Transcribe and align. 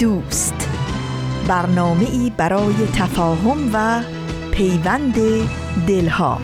دوست. 0.00 0.54
برنامه 1.48 2.10
ای 2.10 2.32
برای 2.36 2.74
تفاهم 2.94 3.70
و 3.72 4.02
پیوند 4.50 5.14
دلها. 5.86 6.40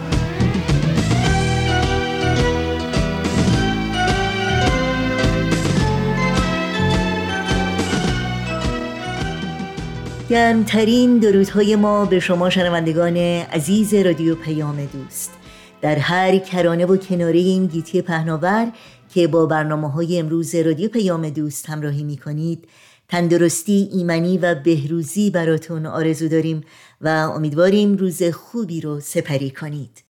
گرمترین 10.30 11.18
درودهای 11.18 11.77
ما 11.77 12.04
به 12.04 12.20
شما 12.20 12.51
شنوندگان 12.51 13.16
عزیز 13.16 13.95
رادیو 13.95 14.34
پیام 14.34 14.84
دوست. 14.84 15.32
در 15.80 15.98
هر 15.98 16.38
کرانه 16.38 16.87
و 16.87 16.96
کناره 16.96 17.38
این 17.38 17.66
گیتی 17.66 18.02
پهناور 18.02 18.73
که 19.15 19.27
با 19.27 19.46
برنامه 19.46 19.91
های 19.91 20.18
امروز 20.18 20.54
رادیو 20.54 20.88
پیام 20.88 21.30
دوست 21.30 21.70
همراهی 21.70 22.04
می 22.04 22.16
کنید 22.16 22.68
تندرستی 23.09 23.88
ایمنی 23.92 24.38
و 24.38 24.54
بهروزی 24.54 25.30
براتون 25.30 25.87
آرزو 25.87 26.29
داریم 26.29 26.60
و 27.01 27.09
امیدواریم 27.09 27.96
روز 27.96 28.23
خوبی 28.23 28.80
رو 28.80 29.01
سپری 29.01 29.51
کنید. 29.51 30.04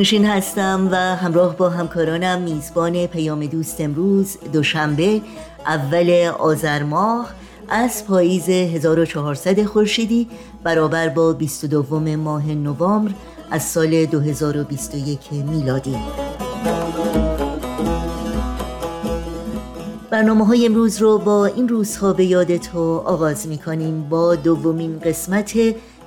نوشین 0.00 0.26
هستم 0.26 0.88
و 0.92 0.96
همراه 0.96 1.56
با 1.56 1.68
همکارانم 1.68 2.42
میزبان 2.42 3.06
پیام 3.06 3.46
دوست 3.46 3.80
امروز 3.80 4.36
دوشنبه 4.52 5.20
اول 5.66 6.30
آذر 6.38 6.82
ماه 6.82 7.30
از 7.68 8.06
پاییز 8.06 8.48
1400 8.48 9.64
خورشیدی 9.64 10.28
برابر 10.64 11.08
با 11.08 11.32
22 11.32 12.00
ماه 12.00 12.46
نوامبر 12.46 13.10
از 13.50 13.62
سال 13.62 14.04
2021 14.06 15.32
میلادی. 15.32 15.96
برنامه 20.10 20.46
های 20.46 20.66
امروز 20.66 21.02
رو 21.02 21.18
با 21.18 21.46
این 21.46 21.68
روزها 21.68 22.12
به 22.12 22.24
یاد 22.24 22.56
تو 22.56 22.96
آغاز 22.96 23.48
می 23.48 23.58
کنیم 23.58 24.08
با 24.08 24.34
دومین 24.34 24.98
قسمت 24.98 25.52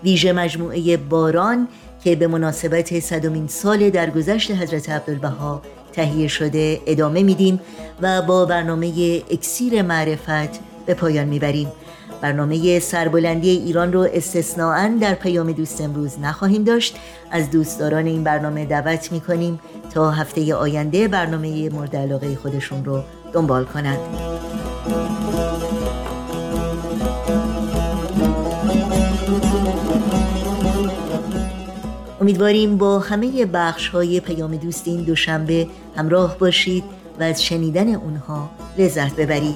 ویژه 0.03 0.33
مجموعه 0.33 0.97
باران 0.97 1.67
که 2.03 2.15
به 2.15 2.27
مناسبت 2.27 2.99
صدومین 2.99 3.47
سال 3.47 3.89
درگذشت 3.89 4.51
حضرت 4.51 4.89
عبدالبها 4.89 5.61
تهیه 5.93 6.27
شده 6.27 6.81
ادامه 6.87 7.23
میدیم 7.23 7.59
و 8.01 8.21
با 8.21 8.45
برنامه 8.45 9.21
اکسیر 9.31 9.81
معرفت 9.81 10.59
به 10.85 10.93
پایان 10.93 11.27
می‌بریم. 11.27 11.71
برنامه 12.21 12.79
سربلندی 12.79 13.49
ایران 13.49 13.93
رو 13.93 14.07
استثناعا 14.13 14.97
در 15.01 15.13
پیام 15.13 15.51
دوست 15.51 15.81
امروز 15.81 16.19
نخواهیم 16.19 16.63
داشت. 16.63 16.95
از 17.31 17.51
دوستداران 17.51 18.05
این 18.05 18.23
برنامه 18.23 18.65
دعوت 18.65 19.11
می‌کنیم 19.11 19.59
تا 19.93 20.11
هفته 20.11 20.55
آینده 20.55 21.07
برنامه 21.07 21.69
مورد 21.69 21.95
علاقه 21.95 22.35
خودشون 22.35 22.85
رو 22.85 23.03
دنبال 23.33 23.65
کنند. 23.65 23.99
امیدواریم 32.23 32.77
با 32.77 32.99
همه 32.99 33.45
بخش 33.45 33.87
های 33.87 34.19
پیام 34.19 34.55
دوست 34.55 34.87
این 34.87 35.01
دوشنبه 35.01 35.67
همراه 35.95 36.37
باشید 36.37 36.83
و 37.19 37.23
از 37.23 37.43
شنیدن 37.43 37.95
اونها 37.95 38.49
لذت 38.77 39.15
ببرید. 39.15 39.55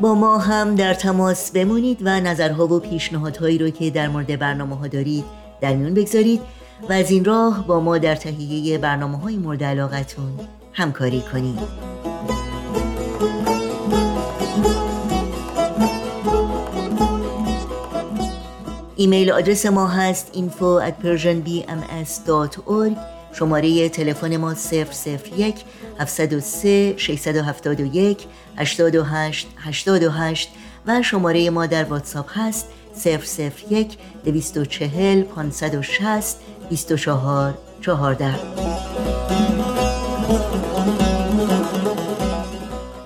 با 0.00 0.14
ما 0.14 0.38
هم 0.38 0.74
در 0.74 0.94
تماس 0.94 1.50
بمونید 1.50 1.98
و 2.02 2.20
نظرها 2.20 2.66
و 2.66 2.80
پیشنهادهایی 2.80 3.58
رو 3.58 3.70
که 3.70 3.90
در 3.90 4.08
مورد 4.08 4.38
برنامه 4.38 4.76
ها 4.76 4.86
دارید 4.86 5.24
در 5.60 5.74
میون 5.74 5.94
بگذارید 5.94 6.40
و 6.88 6.92
از 6.92 7.10
این 7.10 7.24
راه 7.24 7.66
با 7.66 7.80
ما 7.80 7.98
در 7.98 8.14
تهیه 8.14 8.78
برنامه 8.78 9.18
های 9.18 9.36
مورد 9.36 9.64
علاقتون 9.64 10.32
همکاری 10.72 11.20
کنید. 11.32 11.58
ایمیل 19.00 19.30
آدرس 19.32 19.66
ما 19.66 19.88
هست 19.88 20.30
info 20.34 20.80
at 20.88 20.94
persianbms.org 21.04 22.96
شماره 23.32 23.88
تلفن 23.88 24.36
ما 24.36 24.54
001 24.54 25.64
703 25.98 26.94
671 26.96 28.26
828 28.56 29.46
828 29.56 30.48
و 30.86 31.02
شماره 31.02 31.50
ما 31.50 31.66
در 31.66 31.84
واتساپ 31.84 32.26
هست 32.30 32.66
001 33.70 33.98
240 34.24 35.22
560 35.22 36.36
24 36.70 37.54
14 37.80 39.57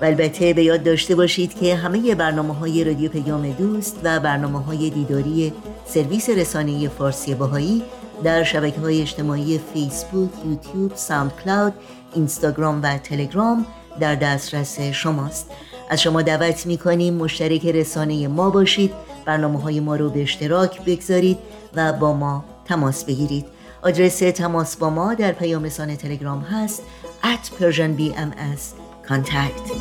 و 0.03 0.05
البته 0.05 0.53
به 0.53 0.63
یاد 0.63 0.83
داشته 0.83 1.15
باشید 1.15 1.59
که 1.59 1.75
همه 1.75 2.15
برنامه 2.15 2.53
های 2.53 2.83
رادیو 2.83 3.11
پیام 3.11 3.51
دوست 3.51 3.99
و 4.03 4.19
برنامه 4.19 4.63
های 4.63 4.89
دیداری 4.89 5.53
سرویس 5.85 6.29
رسانه 6.29 6.87
فارسی 6.87 7.35
باهایی 7.35 7.83
در 8.23 8.43
شبکه 8.43 8.81
های 8.81 9.01
اجتماعی 9.01 9.59
فیسبوک، 9.73 10.29
یوتیوب، 10.45 10.95
ساوند 10.95 11.31
کلاود، 11.43 11.73
اینستاگرام 12.15 12.81
و 12.83 12.97
تلگرام 12.97 13.65
در 13.99 14.15
دسترس 14.15 14.81
شماست. 14.81 15.51
از 15.89 16.01
شما 16.01 16.21
دعوت 16.21 16.65
می 16.65 16.77
کنیم 16.77 17.13
مشترک 17.13 17.65
رسانه 17.65 18.27
ما 18.27 18.49
باشید 18.49 18.93
برنامه 19.25 19.61
های 19.61 19.79
ما 19.79 19.95
رو 19.95 20.09
به 20.09 20.21
اشتراک 20.21 20.81
بگذارید 20.85 21.37
و 21.75 21.93
با 21.93 22.13
ما 22.13 22.45
تماس 22.65 23.05
بگیرید. 23.05 23.45
آدرس 23.81 24.19
تماس 24.19 24.75
با 24.75 24.89
ما 24.89 25.13
در 25.13 25.31
پیام 25.31 25.63
رسانه 25.63 25.95
تلگرام 25.95 26.41
هست 26.41 26.83
at 27.23 27.61
persianbms 27.61 28.82
contact. 29.07 29.71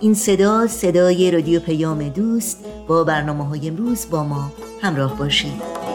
این 0.00 0.14
صدا 0.14 0.66
صدای 0.66 1.30
رادیو 1.30 1.60
پیام 1.60 2.08
دوست 2.08 2.64
با 2.86 3.04
برنامه 3.04 3.44
های 3.46 3.68
امروز 3.68 4.10
با 4.10 4.24
ما 4.24 4.52
همراه 4.82 5.18
باشید. 5.18 5.85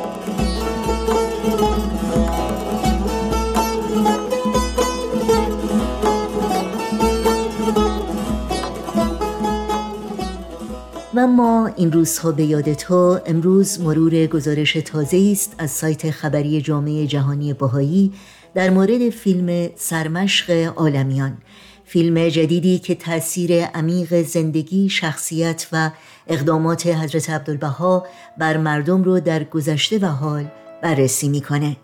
و 11.16 11.28
ما 11.28 11.72
این 11.76 11.92
روزها 11.92 12.32
به 12.32 12.44
یاد 12.44 12.74
تو 12.74 13.20
امروز 13.26 13.82
مرور 13.82 14.26
گزارش 14.26 14.74
تازه 14.74 15.30
است 15.32 15.56
از 15.58 15.72
سایت 15.72 16.12
خبری 16.12 16.62
جامعه 16.62 17.08
جهانی 17.08 17.54
باهایی 17.54 18.14
در 18.54 18.70
مورد 18.70 19.10
فیلم 19.10 19.70
سرمشق 19.76 20.74
عالمیان 20.76 21.38
فیلم 21.86 22.30
جدیدی 22.30 22.80
که 22.80 22.96
تاثیر 22.96 23.66
عمیق 23.66 24.22
زندگی، 24.22 24.90
شخصیت 24.90 25.68
و 25.72 25.92
اقدامات 26.28 26.88
حضرت 26.88 27.30
عبدالبها 27.30 28.06
بر 28.38 28.58
مردم 28.58 29.04
رو 29.04 29.20
در 29.20 29.44
گذشته 29.44 30.00
و 30.00 30.06
حال 30.06 30.46
بررسی 30.84 31.30
می‌کنه. 31.30 31.78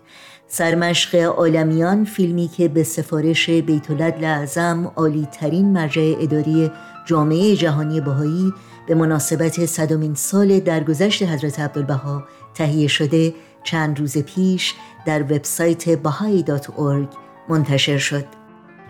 سرمشق 0.47 1.15
عالمیان 1.15 2.05
فیلمی 2.05 2.47
که 2.47 2.67
به 2.67 2.83
سفارش 2.83 3.49
بیت 3.49 3.91
اعظم 4.01 4.91
عالی 4.95 5.27
ترین 5.31 5.73
مرجع 5.73 6.15
اداری 6.19 6.71
جامعه 7.05 7.55
جهانی 7.55 8.01
بهایی 8.01 8.53
به 8.87 8.95
مناسبت 8.95 9.65
صدومین 9.65 10.15
سال 10.15 10.59
درگذشت 10.59 11.23
حضرت 11.23 11.59
عبدالبها 11.59 12.23
تهیه 12.53 12.87
شده 12.87 13.33
چند 13.63 13.99
روز 13.99 14.17
پیش 14.17 14.73
در 15.05 15.23
وبسایت 15.23 16.03
bahai.org 16.03 17.17
منتشر 17.49 17.97
شد. 17.97 18.25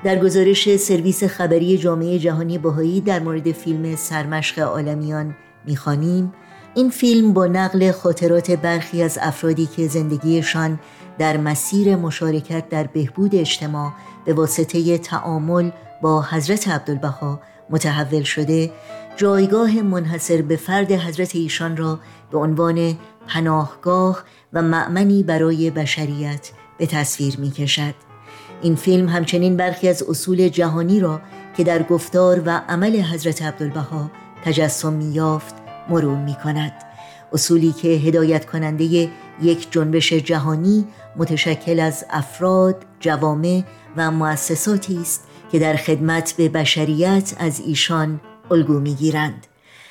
در 0.03 0.19
گزارش 0.19 0.75
سرویس 0.75 1.23
خبری 1.23 1.77
جامعه 1.77 2.19
جهانی 2.19 2.57
بهایی 2.57 3.01
در 3.01 3.19
مورد 3.19 3.51
فیلم 3.51 3.95
سرمشق 3.95 4.59
عالمیان 4.59 5.35
می‌خوانیم 5.65 6.33
این 6.75 6.89
فیلم 6.89 7.33
با 7.33 7.47
نقل 7.47 7.91
خاطرات 7.91 8.51
برخی 8.51 9.03
از 9.03 9.19
افرادی 9.21 9.65
که 9.65 9.87
زندگیشان 9.87 10.79
در 11.17 11.37
مسیر 11.37 11.95
مشارکت 11.95 12.69
در 12.69 12.87
بهبود 12.87 13.35
اجتماع 13.35 13.93
به 14.25 14.33
واسطه 14.33 14.97
تعامل 14.97 15.69
با 16.01 16.21
حضرت 16.21 16.67
عبدالبها 16.67 17.39
متحول 17.69 18.23
شده 18.23 18.71
جایگاه 19.17 19.81
منحصر 19.81 20.41
به 20.41 20.55
فرد 20.55 20.91
حضرت 20.91 21.35
ایشان 21.35 21.77
را 21.77 21.99
به 22.31 22.37
عنوان 22.37 22.97
پناهگاه 23.27 24.23
و 24.53 24.61
معمنی 24.61 25.23
برای 25.23 25.69
بشریت 25.69 26.51
به 26.77 26.85
تصویر 26.85 27.39
می 27.39 27.51
کشد. 27.51 27.93
این 28.61 28.75
فیلم 28.75 29.09
همچنین 29.09 29.57
برخی 29.57 29.89
از 29.89 30.03
اصول 30.03 30.49
جهانی 30.49 30.99
را 30.99 31.21
که 31.57 31.63
در 31.63 31.83
گفتار 31.83 32.41
و 32.45 32.61
عمل 32.69 33.01
حضرت 33.01 33.41
عبدالبها 33.41 34.11
تجسم 34.45 35.01
یافت 35.01 35.55
مرور 35.89 36.17
می 36.17 36.35
کند. 36.43 36.73
اصولی 37.33 37.71
که 37.71 37.87
هدایت 37.87 38.45
کننده 38.45 39.09
یک 39.41 39.71
جنبش 39.71 40.13
جهانی 40.13 40.87
متشکل 41.15 41.79
از 41.79 42.05
افراد، 42.09 42.85
جوامع 42.99 43.63
و 43.97 44.11
مؤسساتی 44.11 44.97
است 45.01 45.23
که 45.51 45.59
در 45.59 45.75
خدمت 45.75 46.33
به 46.37 46.49
بشریت 46.49 47.33
از 47.39 47.59
ایشان 47.59 48.19
الگو 48.51 48.79
می‌گیرند. 48.79 49.47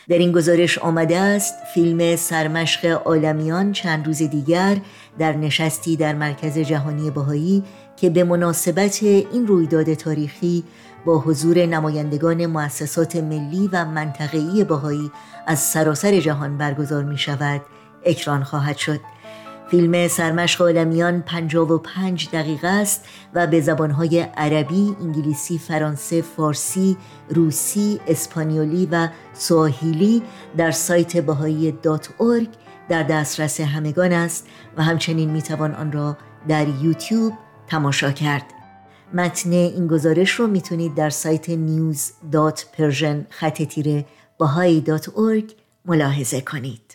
در 0.09 0.19
این 0.19 0.33
گزارش 0.33 0.79
آمده 0.79 1.19
است 1.19 1.55
فیلم 1.75 2.17
سرمشق 2.17 3.03
عالمیان 3.05 3.73
چند 3.73 4.07
روز 4.07 4.23
دیگر 4.23 4.77
در 5.19 5.33
نشستی 5.33 5.97
در 5.97 6.15
مرکز 6.15 6.59
جهانی 6.59 7.11
بهایی 7.11 7.65
که 7.97 8.11
به 8.11 8.25
مناسبت 8.25 9.03
این 9.03 9.47
رویداد 9.47 9.95
تاریخی 9.95 10.65
با 11.05 11.19
حضور 11.19 11.67
نمایندگان 11.67 12.47
مؤسسات 12.47 13.17
ملی 13.17 13.69
و 13.73 13.85
منطقه‌ای 13.85 14.65
بهایی 14.65 15.11
از 15.47 15.59
سراسر 15.59 16.21
جهان 16.21 16.59
برگزار 16.59 17.05
می 17.05 17.19
شود 17.19 17.61
اکران 18.05 18.45
خواهد 18.45 18.77
شد 18.77 19.01
فیلم 19.71 20.09
سرمشق 20.09 20.63
عالمیان 20.63 21.23
55 21.23 22.29
دقیقه 22.33 22.69
است 22.69 23.05
و 23.35 23.47
به 23.47 23.61
زبانهای 23.61 24.21
عربی، 24.21 24.97
انگلیسی، 25.01 25.59
فرانسه، 25.59 26.23
فارسی، 26.23 26.97
روسی، 27.29 28.01
اسپانیولی 28.07 28.89
و 28.93 29.09
سواهیلی 29.35 30.23
در 30.57 30.71
سایت 30.71 31.17
بهایی 31.17 31.73
دات 31.73 32.09
در 32.89 33.03
دسترس 33.03 33.61
همگان 33.61 34.13
است 34.13 34.47
و 34.77 34.83
همچنین 34.83 35.31
می‌توان 35.31 35.75
آن 35.75 35.93
را 35.93 36.17
در 36.49 36.69
یوتیوب 36.69 37.33
تماشا 37.67 38.13
کرد. 38.13 38.45
متن 39.15 39.53
این 39.53 39.87
گزارش 39.87 40.31
رو 40.31 40.47
می‌تونید 40.47 40.95
در 40.95 41.11
سایت 41.11 41.47
news.persian 41.51 43.17
خط 43.31 43.63
تیره 43.63 44.07
ملاحظه 45.85 46.41
کنید. 46.41 46.86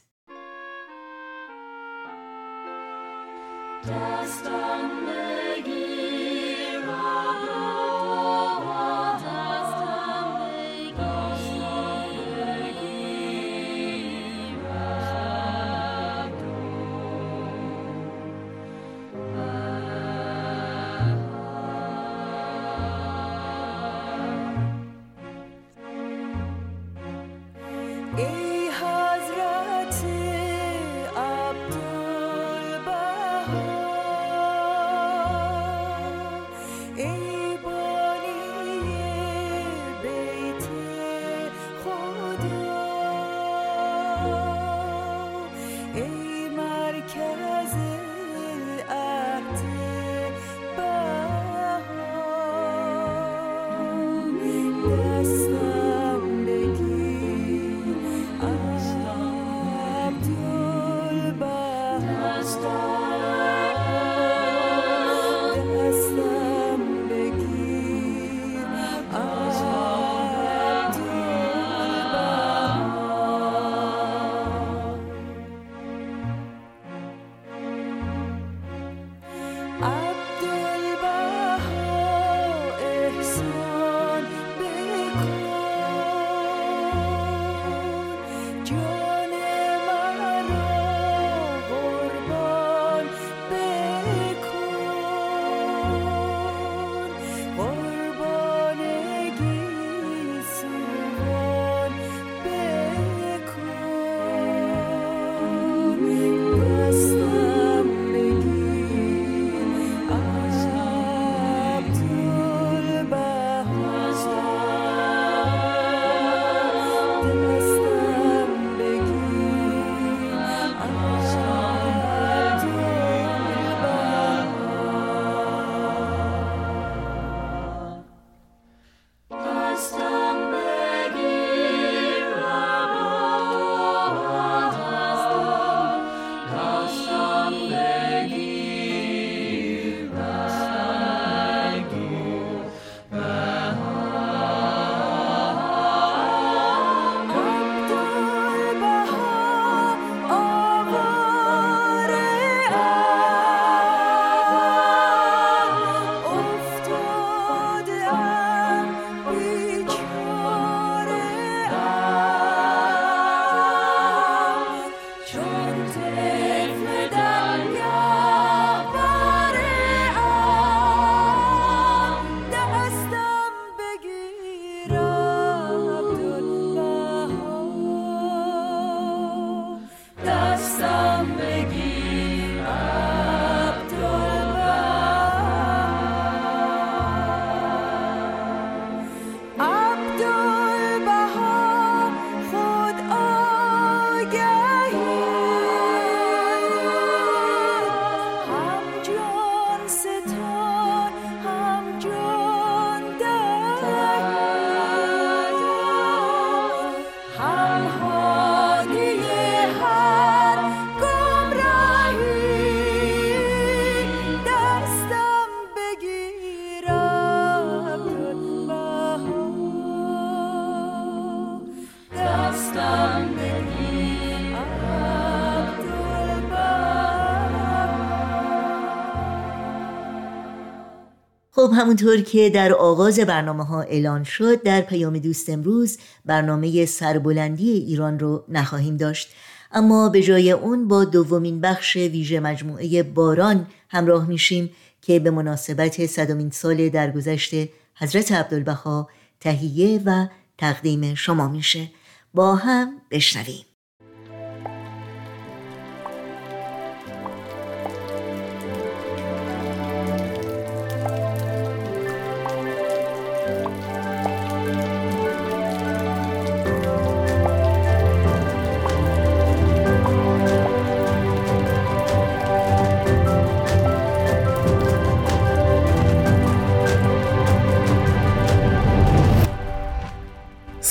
خب 231.61 231.71
همونطور 231.73 232.21
که 232.21 232.49
در 232.49 232.73
آغاز 232.73 233.19
برنامه 233.19 233.65
ها 233.65 233.81
اعلان 233.81 234.23
شد 234.23 234.63
در 234.63 234.81
پیام 234.81 235.18
دوست 235.18 235.49
امروز 235.49 235.97
برنامه 236.25 236.85
سربلندی 236.85 237.71
ایران 237.71 238.19
رو 238.19 238.44
نخواهیم 238.49 238.97
داشت. 238.97 239.30
اما 239.71 240.09
به 240.09 240.21
جای 240.21 240.51
اون 240.51 240.87
با 240.87 241.03
دومین 241.03 241.61
بخش 241.61 241.95
ویژه 241.95 242.39
مجموعه 242.39 243.03
باران 243.03 243.68
همراه 243.89 244.27
میشیم 244.27 244.71
که 245.01 245.19
به 245.19 245.31
مناسبت 245.31 246.06
صدامین 246.06 246.49
سال 246.51 246.89
درگذشت 246.89 247.53
حضرت 247.95 248.31
عبدالبها 248.31 249.09
تهیه 249.39 250.01
و 250.06 250.27
تقدیم 250.57 251.15
شما 251.15 251.47
میشه. 251.47 251.87
با 252.33 252.56
هم 252.56 253.01
بشنویم. 253.11 253.70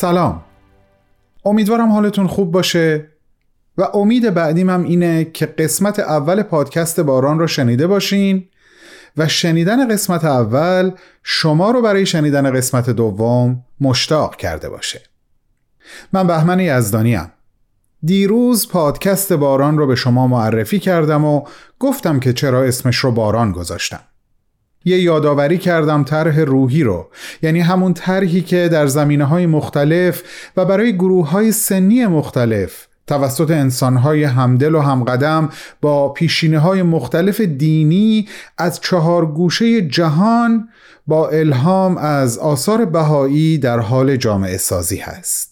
سلام. 0.00 0.42
امیدوارم 1.44 1.92
حالتون 1.92 2.26
خوب 2.26 2.52
باشه 2.52 3.06
و 3.78 3.82
امید 3.82 4.34
بعدیم 4.34 4.70
هم 4.70 4.82
اینه 4.82 5.24
که 5.24 5.46
قسمت 5.46 5.98
اول 5.98 6.42
پادکست 6.42 7.00
باران 7.00 7.38
رو 7.38 7.46
شنیده 7.46 7.86
باشین 7.86 8.48
و 9.16 9.28
شنیدن 9.28 9.88
قسمت 9.88 10.24
اول 10.24 10.90
شما 11.22 11.70
رو 11.70 11.82
برای 11.82 12.06
شنیدن 12.06 12.56
قسمت 12.56 12.90
دوم 12.90 13.64
مشتاق 13.80 14.36
کرده 14.36 14.68
باشه. 14.68 15.02
من 16.12 16.26
بهمن 16.26 16.60
یزدانی 16.60 17.14
هم. 17.14 17.32
دیروز 18.04 18.68
پادکست 18.68 19.32
باران 19.32 19.78
رو 19.78 19.86
به 19.86 19.94
شما 19.94 20.26
معرفی 20.26 20.78
کردم 20.78 21.24
و 21.24 21.42
گفتم 21.78 22.20
که 22.20 22.32
چرا 22.32 22.64
اسمش 22.64 22.96
رو 22.96 23.12
باران 23.12 23.52
گذاشتم. 23.52 24.00
یه 24.84 25.00
یادآوری 25.00 25.58
کردم 25.58 26.04
طرح 26.04 26.40
روحی 26.40 26.82
رو. 26.82 27.08
یعنی 27.42 27.60
همون 27.60 27.94
طرحی 27.94 28.40
که 28.40 28.68
در 28.72 28.86
زمینه 28.86 29.24
های 29.24 29.46
مختلف 29.46 30.22
و 30.56 30.64
برای 30.64 30.92
گروه 30.92 31.30
های 31.30 31.52
سنی 31.52 32.06
مختلف 32.06 32.86
توسط 33.06 33.50
انسانهای 33.50 34.24
همدل 34.24 34.74
و 34.74 34.80
همقدم 34.80 35.48
با 35.80 36.08
پیشینه 36.08 36.58
های 36.58 36.82
مختلف 36.82 37.40
دینی 37.40 38.28
از 38.58 38.80
چهار 38.80 39.26
گوشه 39.26 39.82
جهان 39.82 40.68
با 41.06 41.28
الهام 41.28 41.96
از 41.96 42.38
آثار 42.38 42.84
بهایی 42.84 43.58
در 43.58 43.78
حال 43.78 44.16
جامعه 44.16 44.56
سازی 44.56 44.96
هست. 44.96 45.49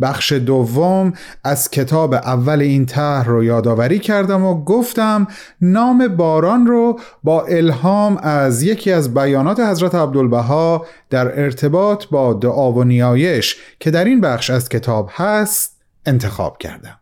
بخش 0.00 0.32
دوم 0.32 1.12
از 1.44 1.70
کتاب 1.70 2.14
اول 2.14 2.60
این 2.60 2.86
طرح 2.86 3.28
رو 3.28 3.44
یادآوری 3.44 3.98
کردم 3.98 4.44
و 4.44 4.64
گفتم 4.64 5.26
نام 5.60 6.08
باران 6.08 6.66
رو 6.66 7.00
با 7.22 7.42
الهام 7.42 8.16
از 8.22 8.62
یکی 8.62 8.92
از 8.92 9.14
بیانات 9.14 9.60
حضرت 9.60 9.94
عبدالبها 9.94 10.86
در 11.10 11.40
ارتباط 11.40 12.06
با 12.06 12.32
دعا 12.34 12.72
و 12.72 12.84
نیایش 12.84 13.56
که 13.80 13.90
در 13.90 14.04
این 14.04 14.20
بخش 14.20 14.50
از 14.50 14.68
کتاب 14.68 15.10
هست 15.12 15.80
انتخاب 16.06 16.58
کردم. 16.58 16.98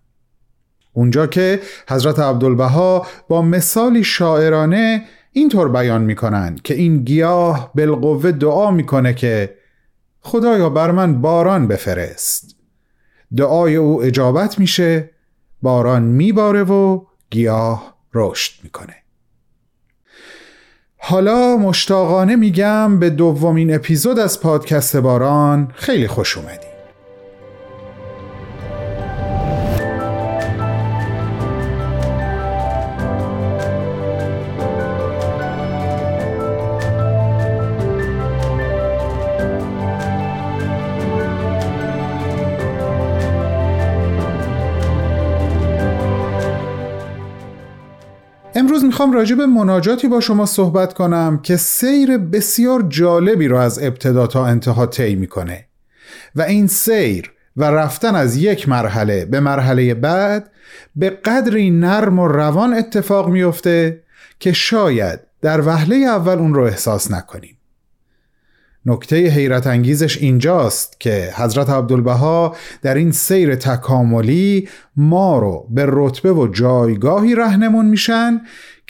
اونجا 0.93 1.27
که 1.27 1.61
حضرت 1.89 2.19
عبدالبها 2.19 3.07
با 3.29 3.43
مثالی 3.43 4.05
شاعرانه 4.05 5.03
اینطور 5.33 5.69
بیان 5.69 6.03
می‌کنن 6.03 6.59
که 6.65 6.75
این 6.75 7.05
گیاه 7.05 7.71
بالقوه 7.75 8.33
دعا 8.33 8.71
می‌کنه 8.71 9.15
که 9.15 9.55
خدایا 10.21 10.71
بر 10.71 10.91
من 10.91 11.21
باران 11.21 11.69
بفرست. 11.69 12.52
دعای 13.37 13.77
او 13.77 14.03
اجابت 14.03 14.59
میشه 14.59 15.11
باران 15.63 16.03
میباره 16.03 16.63
و 16.63 17.05
گیاه 17.31 17.97
رشد 18.15 18.53
می‌کنه. 18.63 18.95
حالا 20.97 21.57
مشتاقانه 21.57 22.37
میگم 22.37 22.99
به 22.99 23.11
دومین 23.11 23.75
اپیزود 23.75 24.19
از 24.19 24.41
پادکست 24.41 24.97
باران 24.97 25.73
خیلی 25.75 26.09
خوش 26.09 26.39
اومدی 26.39 26.72
می‌خوام 49.07 49.19
راجع 49.19 49.35
به 49.35 49.47
مناجاتی 49.47 50.09
با 50.09 50.21
شما 50.21 50.47
صحبت 50.47 50.95
کنم 50.95 51.41
که 51.43 51.57
سیر 51.57 52.19
بسیار 52.19 52.83
جالبی 52.89 53.49
رو 53.49 53.57
از 53.57 53.83
ابتدا 53.83 54.27
تا 54.27 54.47
انتها 54.47 54.87
طی 54.87 55.15
می‌کنه. 55.15 55.67
و 56.37 56.43
این 56.43 56.67
سیر 56.67 57.33
و 57.57 57.65
رفتن 57.65 58.15
از 58.15 58.37
یک 58.37 58.69
مرحله 58.69 59.25
به 59.25 59.41
مرحله 59.41 59.95
بعد 59.95 60.51
به 60.97 61.11
قدری 61.11 61.71
نرم 61.71 62.19
و 62.19 62.29
روان 62.29 62.75
اتفاق 62.75 63.29
میفته 63.29 64.03
که 64.41 64.53
شاید 64.53 65.21
در 65.41 65.61
وهله 65.61 65.97
اول 65.97 66.39
اون 66.39 66.55
رو 66.55 66.63
احساس 66.63 67.11
نکنیم. 67.11 67.57
نکته 68.87 69.17
حیرت 69.17 69.67
انگیزش 69.67 70.19
اینجاست 70.19 71.01
که 71.01 71.33
حضرت 71.37 71.71
عبدالبها 71.71 72.57
در 72.83 72.95
این 72.95 73.13
سیر 73.13 73.55
تکاملی 73.55 74.69
ما 74.97 75.39
رو 75.39 75.67
به 75.71 75.85
رتبه 75.89 76.33
و 76.33 76.47
جایگاهی 76.47 77.35
رهنمون 77.35 77.87
میشن 77.87 78.41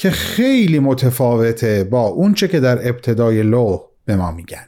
که 0.02 0.10
خیلی 0.10 0.78
متفاوته 0.78 1.84
با 1.84 2.06
اونچه 2.06 2.48
که 2.48 2.60
در 2.60 2.88
ابتدای 2.88 3.42
لوح 3.42 3.80
به 4.04 4.16
ما 4.16 4.30
میگن. 4.30 4.66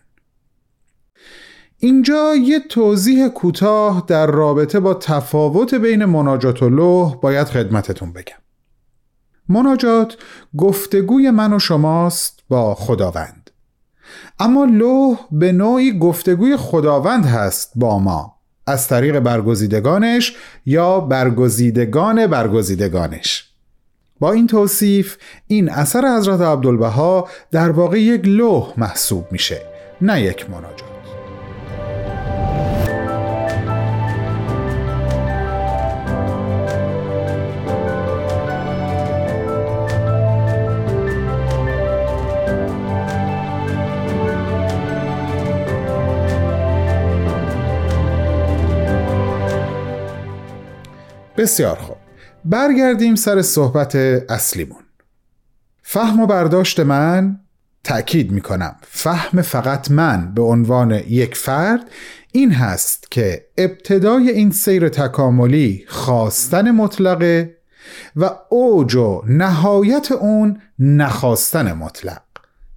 اینجا 1.79 2.35
یه 2.37 2.61
توضیح 2.61 3.29
کوتاه 3.29 4.05
در 4.07 4.27
رابطه 4.27 4.81
با 4.81 4.95
تفاوت 4.95 5.75
بین 5.75 6.05
مناجات 6.05 6.63
و 6.63 6.69
لوح 6.69 7.17
باید 7.17 7.47
خدمتتون 7.47 8.13
بگم. 8.13 8.37
مناجات 9.49 10.17
گفتگوی 10.59 11.31
من 11.31 11.53
و 11.53 11.59
شماست 11.59 12.41
با 12.49 12.75
خداوند. 12.75 13.51
اما 14.39 14.65
لوح 14.65 15.19
به 15.31 15.53
نوعی 15.53 15.99
گفتگوی 15.99 16.57
خداوند 16.57 17.27
هست 17.27 17.73
با 17.77 17.99
ما. 17.99 18.35
از 18.67 18.89
طریق 18.89 19.19
برگزیدگانش 19.19 20.37
یا 20.67 21.01
برگزیدگان 21.01 22.27
برگزیدگانش. 22.27 23.54
با 24.21 24.33
این 24.33 24.47
توصیف 24.47 25.17
این 25.47 25.71
اثر 25.71 26.17
حضرت 26.17 26.41
عبدالبها 26.41 27.29
در 27.51 27.71
واقع 27.71 28.01
یک 28.01 28.29
لوح 28.29 28.73
محسوب 28.77 29.27
میشه 29.31 29.63
نه 30.01 30.23
یک 30.23 30.51
مناجات. 30.51 30.95
بسیار 51.37 51.77
خوب. 51.77 52.04
برگردیم 52.45 53.15
سر 53.15 53.43
صحبت 53.43 53.97
اصلیمون. 54.29 54.83
فهم 55.83 56.21
و 56.21 56.27
برداشت 56.27 56.81
من 56.81 57.41
تأکید 57.85 58.33
می 58.33 58.41
کنم 58.41 58.77
فهم 58.83 59.43
فقط 59.43 59.91
من 59.91 60.35
به 60.35 60.43
عنوان 60.43 60.91
یک 60.93 61.37
فرد 61.37 61.91
این 62.33 62.53
هست 62.53 63.11
که 63.11 63.47
ابتدای 63.59 64.31
این 64.31 64.51
سیر 64.51 64.89
تکاملی 64.89 65.85
خواستن 65.89 66.71
مطلقه 66.71 67.57
و 68.17 68.31
اوج 68.49 68.95
و 68.95 69.23
نهایت 69.27 70.13
اون 70.13 70.61
نخواستن 70.79 71.73
مطلق. 71.73 72.23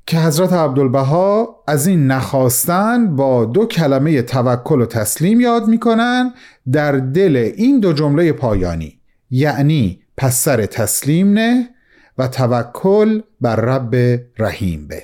که 0.06 0.20
حضرت 0.20 0.54
عبدالبها 0.54 1.64
از 1.68 1.88
این 1.88 2.08
نخواستن 2.08 3.16
با 3.16 3.46
دو 3.46 3.66
کلمه 3.66 4.22
توکل 4.22 4.82
و 4.82 4.86
تسلیم 4.86 5.40
یاد 5.40 5.68
می‌کنن 5.68 6.34
در 6.72 6.92
دل 6.92 7.52
این 7.56 7.80
دو 7.80 7.94
جمله 7.94 8.32
پایانی. 8.32 8.97
یعنی 9.32 10.00
پس 10.18 10.44
سر 10.44 10.66
تسلیم 10.66 11.34
نه 11.34 11.70
و 12.18 12.28
توکل 12.28 13.22
بر 13.42 13.56
رب 13.56 13.96
رحیم 14.40 14.88
به. 14.88 15.04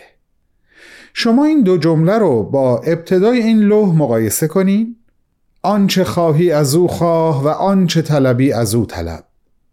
شما 1.14 1.46
این 1.46 1.62
دو 1.62 1.78
جمله 1.78 2.18
رو 2.18 2.44
با 2.44 2.78
ابتدای 2.78 3.38
این 3.38 3.60
لوح 3.60 3.96
مقایسه 3.96 4.48
کنین. 4.48 4.96
آنچه 5.62 6.04
خواهی 6.04 6.52
از 6.52 6.76
او 6.76 6.88
خواه 6.88 7.44
و 7.44 7.48
آنچه 7.48 8.02
طلبی 8.02 8.54
از 8.54 8.76
او 8.76 8.86
طلب. 8.86 9.24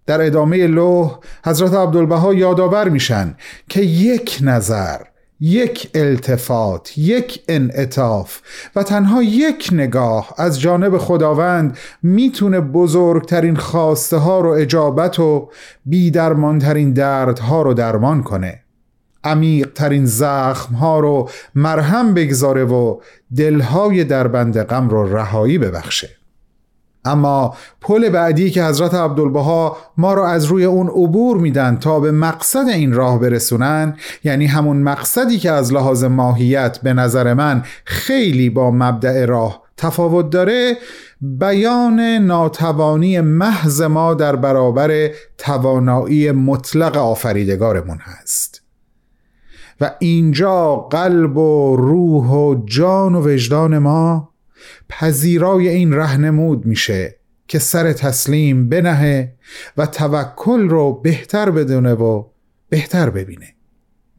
در 0.06 0.26
ادامه 0.26 0.66
لوح 0.66 1.18
حضرت 1.44 1.74
عبدالبها 1.74 2.34
یادآور 2.34 2.88
میشن 2.88 3.34
که 3.68 3.80
یک 3.80 4.38
نظر 4.42 5.00
یک 5.40 5.90
التفات 5.94 6.98
یک 6.98 7.42
انعطاف 7.48 8.40
و 8.76 8.82
تنها 8.82 9.22
یک 9.22 9.68
نگاه 9.72 10.34
از 10.36 10.60
جانب 10.60 10.98
خداوند 10.98 11.78
می‌تونه 12.02 12.60
بزرگترین 12.60 13.56
خواسته 13.56 14.16
ها 14.16 14.40
رو 14.40 14.50
اجابت 14.50 15.18
و 15.18 15.50
بیدرمانترین 15.86 16.92
دردها 16.92 17.62
رو 17.62 17.74
درمان 17.74 18.22
کنه. 18.22 18.60
عمیقترین 19.24 20.06
زخم 20.06 20.74
ها 20.74 21.00
رو 21.00 21.28
مرهم 21.54 22.14
بگذاره 22.14 22.64
و 22.64 23.00
دلهای 23.36 24.04
دربند 24.04 24.62
غم 24.62 24.88
رو 24.88 25.16
رهایی 25.16 25.58
ببخشه. 25.58 26.19
اما 27.04 27.54
پل 27.80 28.08
بعدی 28.08 28.50
که 28.50 28.64
حضرت 28.64 28.94
عبدالبها 28.94 29.76
ما 29.96 30.14
را 30.14 30.28
از 30.28 30.44
روی 30.44 30.64
اون 30.64 30.88
عبور 30.88 31.36
میدن 31.36 31.76
تا 31.76 32.00
به 32.00 32.12
مقصد 32.12 32.68
این 32.68 32.92
راه 32.92 33.18
برسونن 33.18 33.96
یعنی 34.24 34.46
همون 34.46 34.76
مقصدی 34.76 35.38
که 35.38 35.50
از 35.50 35.72
لحاظ 35.72 36.04
ماهیت 36.04 36.78
به 36.78 36.92
نظر 36.92 37.34
من 37.34 37.62
خیلی 37.84 38.50
با 38.50 38.70
مبدع 38.70 39.24
راه 39.24 39.62
تفاوت 39.76 40.30
داره 40.30 40.76
بیان 41.20 42.00
ناتوانی 42.00 43.20
محض 43.20 43.82
ما 43.82 44.14
در 44.14 44.36
برابر 44.36 45.10
توانایی 45.38 46.32
مطلق 46.32 46.96
آفریدگارمون 46.96 47.98
هست. 48.00 48.62
و 49.80 49.90
اینجا 49.98 50.76
قلب 50.76 51.36
و 51.36 51.76
روح 51.76 52.26
و 52.26 52.64
جان 52.64 53.14
و 53.14 53.28
وجدان 53.28 53.78
ما 53.78 54.29
پذیرای 54.88 55.68
این 55.68 55.94
رهنمود 55.94 56.66
میشه 56.66 57.16
که 57.48 57.58
سر 57.58 57.92
تسلیم 57.92 58.68
بنهه 58.68 59.32
و 59.76 59.86
توکل 59.86 60.68
رو 60.68 60.92
بهتر 60.92 61.50
بدونه 61.50 61.94
و 61.94 62.24
بهتر 62.68 63.10
ببینه. 63.10 63.54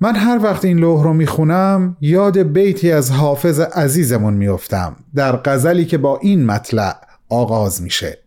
من 0.02 0.16
هر 0.16 0.40
وقت 0.44 0.66
این 0.66 0.80
لوح 0.80 1.04
رو 1.04 1.14
می‌خونم 1.14 1.98
یاد 2.02 2.38
بیتی 2.38 2.92
از 2.92 3.12
حافظ 3.12 3.60
عزیزمون 3.60 4.34
میافتم 4.34 4.96
در 5.16 5.42
غزلی 5.46 5.86
که 5.86 5.98
با 5.98 6.20
این 6.22 6.46
مطلع 6.46 6.94
آغاز 7.30 7.82
میشه. 7.82 8.18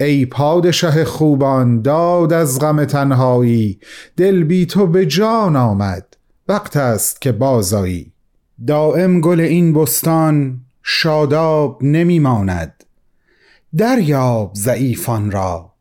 ای 0.00 0.26
پادشه 0.26 1.04
خوبان 1.04 1.82
داد 1.82 2.32
از 2.32 2.58
غم 2.58 2.84
تنهایی 2.84 3.80
دل 4.16 4.44
بی 4.44 4.66
تو 4.66 4.86
به 4.86 5.06
جان 5.06 5.56
آمد 5.56 6.16
وقت 6.48 6.76
است 6.76 7.20
که 7.20 7.32
بازایی. 7.32 8.12
دائم 8.66 9.20
گل 9.20 9.40
این 9.40 9.72
بستان 9.72 10.60
شاداب 10.90 11.84
نمی 11.84 12.18
ماند 12.18 12.84
دریاب 13.76 14.52
ضعیفان 14.54 15.30
را 15.30 15.72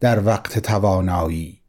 در 0.00 0.24
وقت 0.26 0.58
توانایی. 0.58 1.60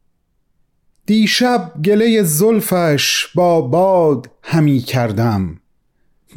دیشب 1.06 1.74
گله 1.86 2.24
زلفش 2.24 3.28
با 3.36 3.62
باد 3.62 4.30
همی 4.44 4.80
کردم. 4.80 5.60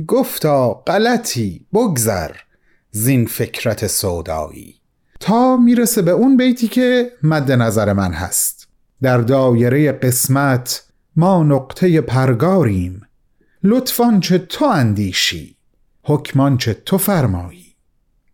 گفتا 0.07 0.69
غلطی 0.69 1.67
بگذر 1.73 2.37
زین 2.91 3.27
فکرت 3.27 3.87
سودایی. 3.87 4.75
تا 5.21 5.57
می‌رسه 5.57 6.03
به 6.03 6.11
اون 6.11 6.37
بیتی 6.37 6.69
که 6.69 7.13
مد 7.23 7.53
نظر 7.53 7.93
من 7.93 8.13
هست. 8.13 8.69
در 9.03 9.19
دایره 9.19 9.93
قسمت 9.93 10.85
ما 11.17 11.43
نقطه 11.43 12.01
پرگاریم. 12.01 13.01
لطفان 13.63 14.21
چه 14.21 14.39
تو 14.39 14.65
اندیشی؟ 14.65 15.56
حکمان 16.09 16.57
چه 16.59 16.75
تو 16.75 16.99
فرمایی؟ 16.99 17.75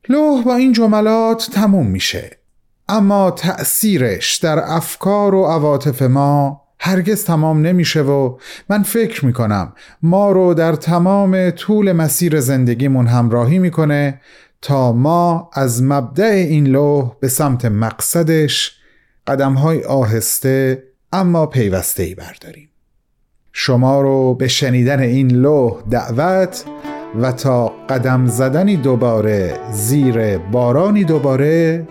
لوح 0.08 0.44
با 0.44 0.56
این 0.56 0.72
جملات 0.72 1.50
تموم 1.52 1.86
میشه. 1.86 2.38
اما 2.88 3.30
تأثیرش 3.30 4.36
در 4.36 4.58
افکار 4.58 5.34
و 5.34 5.44
عواطف 5.44 6.02
ما 6.02 6.62
هرگز 6.80 7.24
تمام 7.24 7.66
نمیشه 7.66 8.02
و 8.02 8.38
من 8.68 8.82
فکر 8.82 9.26
می‌کنم 9.26 9.72
ما 10.02 10.32
رو 10.32 10.54
در 10.54 10.74
تمام 10.74 11.50
طول 11.50 11.92
مسیر 11.92 12.40
زندگیمون 12.40 13.06
همراهی 13.06 13.58
می‌کنه 13.58 14.20
تا 14.62 14.92
ما 14.92 15.50
از 15.52 15.82
مبدع 15.82 16.24
این 16.24 16.66
لوح 16.66 17.12
به 17.20 17.28
سمت 17.28 17.64
مقصدش 17.64 18.76
قدم 19.26 19.54
های 19.54 19.84
آهسته 19.84 20.82
اما 21.12 21.46
پیوسته 21.46 22.02
ای 22.02 22.14
برداریم. 22.14 22.68
شما 23.52 24.00
رو 24.00 24.34
به 24.34 24.48
شنیدن 24.48 25.00
این 25.00 25.30
لوح 25.30 25.82
دعوت 25.90 26.64
و 27.20 27.32
تا 27.32 27.72
قدم 27.88 28.26
زدنی 28.26 28.76
دوباره 28.76 29.58
زیر 29.70 30.38
بارانی 30.38 31.04
دوباره 31.04 31.86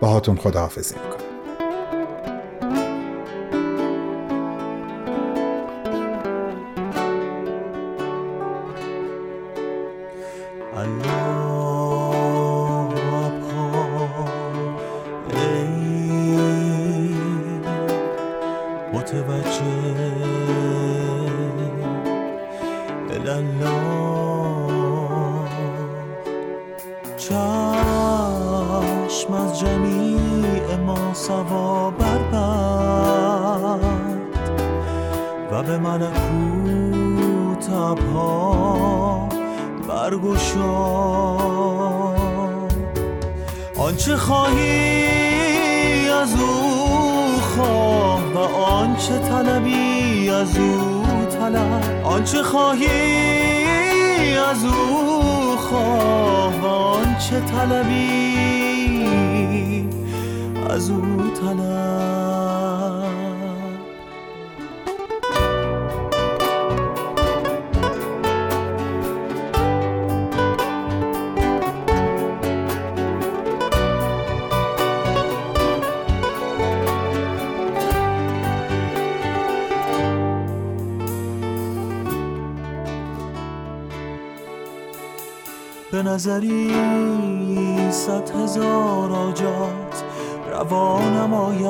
باهاتون 0.00 0.36
خداحافظی 0.36 0.94
می‌کنم. 0.94 1.14
آنچه 43.76 44.16
خواهی 44.16 46.08
از 46.08 46.40
او 46.40 47.40
خواه 47.40 48.32
و 48.34 48.38
آنچه 48.38 49.18
طلبی 49.18 50.30
از 50.30 50.58
او 50.58 51.04
طلب. 51.30 52.04
آنچه 52.04 52.42
خواهی 52.42 52.86
از 54.36 54.64
او 54.64 55.56
خواه 55.56 56.60
و 56.60 56.66
آنچه 56.66 57.40
طلبی 57.40 58.28
از 60.70 60.90
او 60.90 61.02
طلب. 61.40 62.83
نظری 86.04 86.70
صد 87.90 88.30
هزار 88.30 89.12
آجات 89.12 90.04
روا 90.50 91.00
نماید 91.00 91.64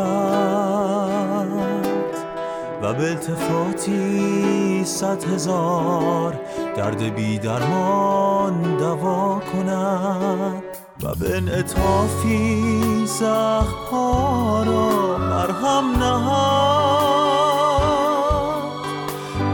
و 2.82 2.94
به 2.94 3.10
التفاتی 3.10 4.84
صد 4.84 5.24
هزار 5.24 6.40
درد 6.76 7.02
بی 7.02 7.38
درمان 7.38 8.76
دوا 8.76 9.40
کند 9.52 10.62
و 11.02 11.14
به 11.14 11.36
انعطافی 11.36 12.62
زخمها 13.06 14.62
را 14.62 15.18
مرهم 15.18 15.98
نهاد 15.98 17.24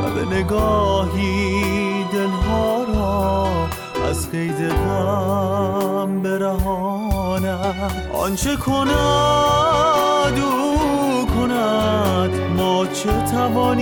و 0.04 0.10
به 0.14 0.36
نگاهی 0.36 1.59
از 4.10 4.30
قید 4.30 4.68
غم 4.68 6.22
برهاند 6.22 8.10
آنچه 8.12 8.56
کند 8.56 10.38
او 10.38 11.26
کند. 11.26 12.30
ما 12.56 12.86
چه 12.86 13.22
توانیم 13.32 13.80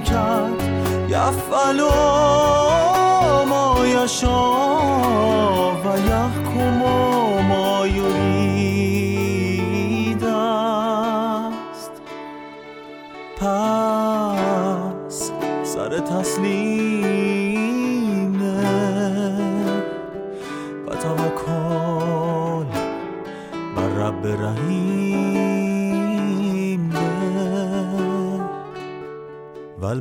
کرد؟ 0.00 0.62
یفعل 1.08 1.80
ما 3.48 3.86
یشا 3.86 4.52
و 5.72 5.98
یحکم 6.08 6.82
ما 7.48 7.86
یرید. 7.86 8.41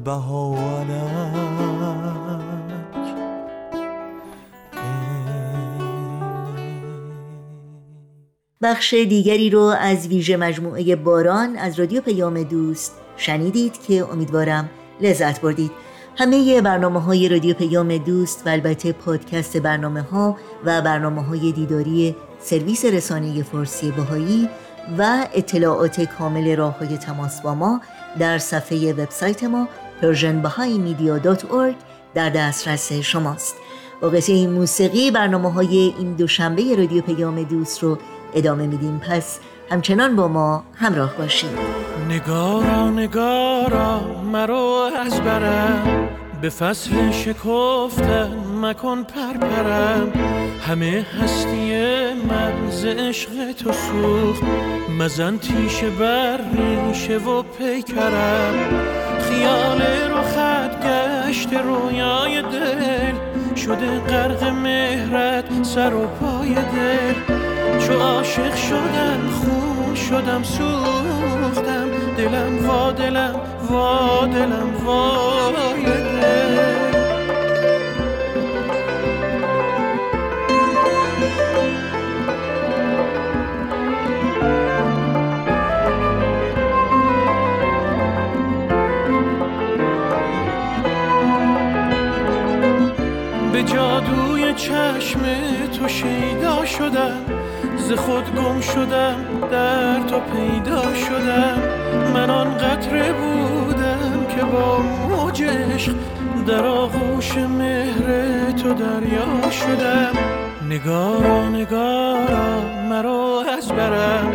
ده 0.06 0.12
والبها 0.12 1.62
بخش 8.62 8.94
دیگری 8.94 9.50
رو 9.50 9.62
از 9.62 10.08
ویژه 10.08 10.38
مجموعه 10.38 10.96
باران 10.96 11.56
از 11.58 11.80
رادیو 11.80 12.02
پیام 12.02 12.44
دوست 12.44 12.96
شنیدید 13.18 13.82
که 13.82 14.12
امیدوارم 14.12 14.70
لذت 15.02 15.42
بردید. 15.42 15.72
همه 16.18 16.62
برنامه 16.62 17.02
های 17.02 17.30
رادیو 17.30 17.56
پیام 17.56 17.98
دوست 17.98 18.48
و 18.48 18.50
البته 18.50 18.92
پادکست 18.92 19.58
برنامه 19.58 20.02
ها 20.02 20.38
و 20.66 20.82
برنامه 20.82 21.24
های 21.24 21.52
دیداری 21.52 22.16
سرویس 22.40 22.86
رسانه 22.86 23.44
فارسی 23.44 23.92
بهایی 23.92 24.50
و 24.98 25.28
اطلاعات 25.34 26.02
کامل 26.02 26.56
راه 26.56 26.80
های 26.80 26.98
تماس 26.98 27.42
با 27.42 27.56
ما 27.56 27.82
در 28.20 28.38
صفحه 28.38 28.94
وبسایت 28.94 29.44
ما 29.44 29.68
persianbahaimedia.org 30.02 31.76
در 32.14 32.30
دسترس 32.30 32.94
شماست. 32.94 33.56
با 34.02 34.10
قصه 34.10 34.48
موسیقی 34.48 35.12
برنامه 35.12 35.52
های 35.52 35.94
این 36.00 36.14
دوشنبه 36.14 36.76
رادیو 36.78 37.02
پیام 37.02 37.44
دوست 37.44 37.84
رو 37.84 37.98
ادامه 38.36 38.68
میدیم. 38.68 39.00
پس 39.00 39.40
همچنان 39.72 40.16
با 40.16 40.28
ما 40.28 40.64
همراه 40.76 41.16
باشید. 41.18 41.50
نگارا 42.10 42.90
نگارا 42.90 44.02
مرو 44.32 44.90
از 45.00 45.22
برم. 45.22 46.10
به 46.42 46.50
فصل 46.50 47.12
شکفتن 47.12 48.38
مکن 48.62 49.04
پرپرم. 49.04 50.12
همه 50.68 51.06
هستی 51.22 51.74
من 52.14 52.70
ز 52.72 52.86
عشق 52.86 53.52
تو 53.52 53.72
سوخت. 53.72 54.44
مزن 55.00 55.38
تیشه 55.38 55.90
بر 55.90 56.38
ریشه 56.38 57.18
و 57.18 57.42
پیکرم. 57.42 59.11
خیال 59.32 59.82
خط 60.24 60.86
گشت 60.86 61.54
رویای 61.54 62.42
دل. 62.42 63.16
شده 63.56 64.00
غرق 64.00 64.44
مهرت 64.44 65.64
سر 65.64 65.94
و 65.94 66.08
پای 66.08 66.54
دل. 66.54 67.36
چو 67.80 67.94
عاشق 67.94 68.56
شدم 68.56 69.30
خون 69.42 69.96
شدم 69.96 70.44
سوختم. 70.44 71.88
دلم 72.18 72.68
وا 72.68 72.92
دلم 72.92 73.36
وا 73.70 74.28
دلم 74.28 74.86
وای 74.86 75.84
دل. 75.84 76.81
چشم 94.54 95.20
تو 95.74 95.88
شیدا 95.88 96.66
شدم. 96.66 97.26
ز 97.78 97.92
خود 97.92 98.36
گم 98.36 98.62
شدم 98.62 99.16
در 99.52 100.00
تو 100.00 100.20
پیدا 100.20 100.94
شدم. 100.96 101.58
من 102.14 102.30
آن 102.30 102.58
قطره 102.58 103.14
بودم 103.14 104.26
که 104.36 104.44
با 104.44 104.78
موج 105.10 105.44
عشق 105.44 105.96
در 106.48 106.66
آغوش 106.66 107.38
مهر 107.38 108.52
تو 108.52 108.74
دریا 108.74 109.52
شدم. 109.52 110.12
نگارا 110.70 111.50
نگارا 111.50 112.62
مرا 112.90 113.44
از 113.58 113.72
برم. 113.72 114.34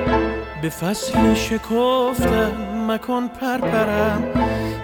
به 0.62 0.68
فصل 0.68 1.34
شکفتم 1.34 2.52
مکن 2.88 3.28
پرپرم. 3.40 4.24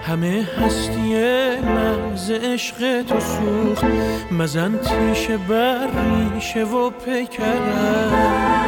همه 0.07 0.47
هستی 0.57 1.15
من 1.61 2.15
عشق 2.29 3.01
تو 3.01 3.19
سوخت. 3.19 3.85
مزن 4.31 4.77
تیشه 4.77 5.37
بر 5.37 5.87
ریشه 6.33 6.63
و 6.63 6.89
پیکرم 6.89 8.62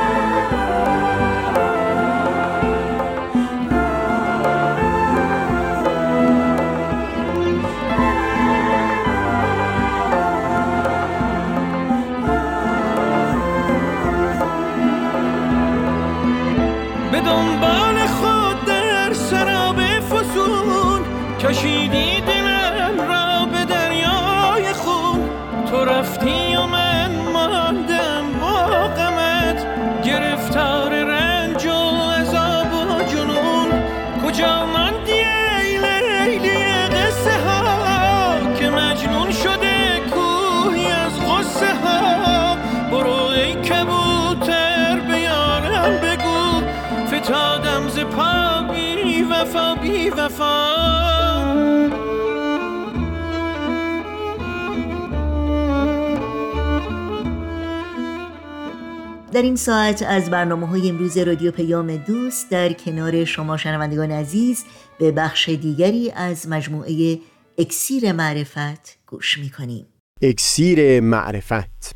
در 59.36 59.42
این 59.42 59.56
ساعت 59.56 60.04
از 60.08 60.30
برنامه 60.30 60.68
های 60.68 60.90
امروز 60.90 61.18
رادیو 61.18 61.52
پیام 61.52 61.96
دوست 61.96 62.52
در 62.52 62.74
کنار 62.74 63.26
شما 63.26 63.58
شنوندگان 63.58 64.12
عزیز 64.12 64.64
به 65.00 65.12
بخش 65.12 65.50
دیگری 65.50 66.12
از 66.12 66.50
مجموعه 66.50 67.20
اکسیر 67.58 68.12
معرفت 68.12 68.98
گوش 69.08 69.38
می‌کنیم. 69.38 69.86
اکسیر 70.22 71.00
معرفت. 71.00 71.96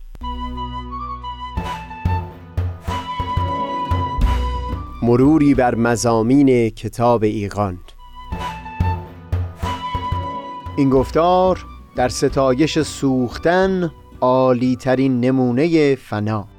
مروری 5.04 5.54
بر 5.54 5.76
مزامین 5.76 6.70
کتاب 6.70 7.24
ایقان 7.24 7.80
این 10.78 10.90
گفتار 10.90 11.66
در 11.96 12.10
ستایش 12.10 12.80
سوختن 12.80 13.92
عالی 14.22 14.76
ترین 14.76 15.20
نمونه 15.20 15.96
فنا. 15.96 16.59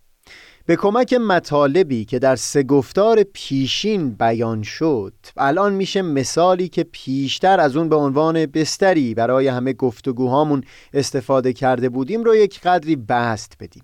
به 0.71 0.77
کمک 0.77 1.13
مطالبی 1.13 2.05
که 2.05 2.19
در 2.19 2.35
سه 2.35 2.63
گفتار 2.63 3.23
پیشین 3.23 4.09
بیان 4.09 4.63
شد. 4.63 5.13
الان 5.37 5.73
میشه 5.73 6.01
مثالی 6.01 6.69
که 6.69 6.83
پیشتر 6.83 7.59
از 7.59 7.75
اون 7.75 7.89
به 7.89 7.95
عنوان 7.95 8.45
بستری 8.45 9.13
برای 9.13 9.47
همه 9.47 9.73
گفتگوهامون 9.73 10.63
استفاده 10.93 11.53
کرده 11.53 11.89
بودیم 11.89 12.23
رو 12.23 12.35
یک 12.35 12.61
قدری 12.61 12.95
بست 12.95 13.53
بدیم. 13.59 13.83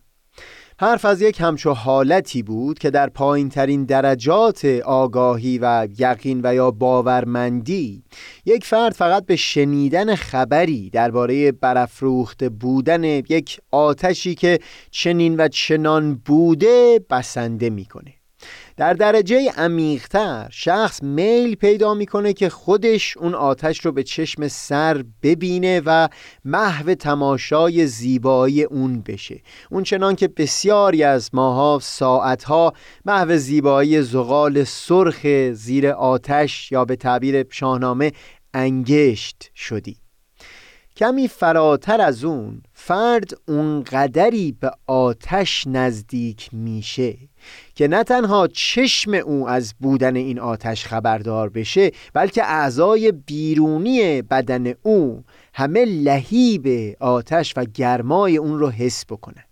حرف 0.80 1.06
از 1.06 1.22
یک 1.22 1.42
همچو 1.42 1.74
حالتی 1.74 2.44
بود 2.44 2.80
که 2.80 2.90
در 2.90 3.10
پایین 3.10 3.50
ترین 3.50 3.86
درجات 3.86 4.66
آگاهی 4.86 5.58
و 5.62 5.88
یقین 5.98 6.42
و 6.44 6.56
یا 6.56 6.72
باورمندی 6.72 8.04
یک 8.46 8.66
فرد 8.66 8.94
فقط 8.94 9.26
به 9.26 9.36
شنیدن 9.36 10.16
خبری 10.16 10.90
درباره 10.90 11.52
برافروخته 11.52 12.50
بودن 12.50 13.04
یک 13.04 13.60
آتشی 13.72 14.36
که 14.36 14.60
چنین 14.92 15.36
و 15.38 15.48
چنان 15.48 16.16
بوده 16.16 17.06
بسنده 17.10 17.70
می‌کنه. 17.70 18.17
در 18.78 18.94
درجه 18.94 19.52
عمیقتر 19.58 20.48
شخص 20.52 21.04
میل 21.04 21.56
پیدا 21.56 21.94
می‌کنه 21.94 22.34
که 22.34 22.50
خودش 22.50 23.18
اون 23.18 23.36
آتش 23.36 23.86
رو 23.86 23.92
به 23.92 24.04
چشم 24.04 24.48
سر 24.48 25.04
ببینه 25.24 25.82
و 25.86 26.08
محو 26.46 26.94
تماشای 26.94 27.88
زیبایی 27.88 28.64
اون 28.64 29.02
بشه. 29.02 29.42
اون 29.72 29.84
چنان 29.84 30.16
که 30.16 30.28
بسیاری 30.28 31.04
از 31.04 31.30
ماها 31.34 31.80
ساعتها 31.82 32.74
محو 33.06 33.38
زیبایی 33.38 34.02
زغال 34.02 34.64
سرخ 34.64 35.28
زیر 35.54 35.88
آتش 35.88 36.72
یا 36.72 36.86
به 36.86 36.96
تعبیر 36.96 37.46
شاهنامه 37.50 38.12
انگشت 38.54 39.52
شدی. 39.56 39.98
کمی 40.98 41.28
فراتر 41.28 42.02
از 42.02 42.24
اون 42.24 42.62
فرد 42.74 43.32
اونقدری 43.48 44.52
به 44.52 44.72
آتش 44.88 45.68
نزدیک 45.68 46.50
میشه 46.54 47.18
که 47.76 47.88
نه 47.88 48.04
تنها 48.04 48.48
چشم 48.48 49.14
او 49.14 49.50
از 49.50 49.74
بودن 49.80 50.16
این 50.16 50.40
آتش 50.40 50.86
خبردار 50.86 51.50
بشه 51.50 51.92
بلکه 52.14 52.44
اعضای 52.44 53.12
بیرونی 53.12 54.22
بدن 54.22 54.74
او 54.84 55.24
همه 55.54 55.86
لهیب 55.86 56.96
آتش 57.00 57.54
و 57.58 57.66
گرمای 57.66 58.38
اون 58.38 58.60
رو 58.60 58.70
حس 58.70 59.06
بکنند 59.06 59.48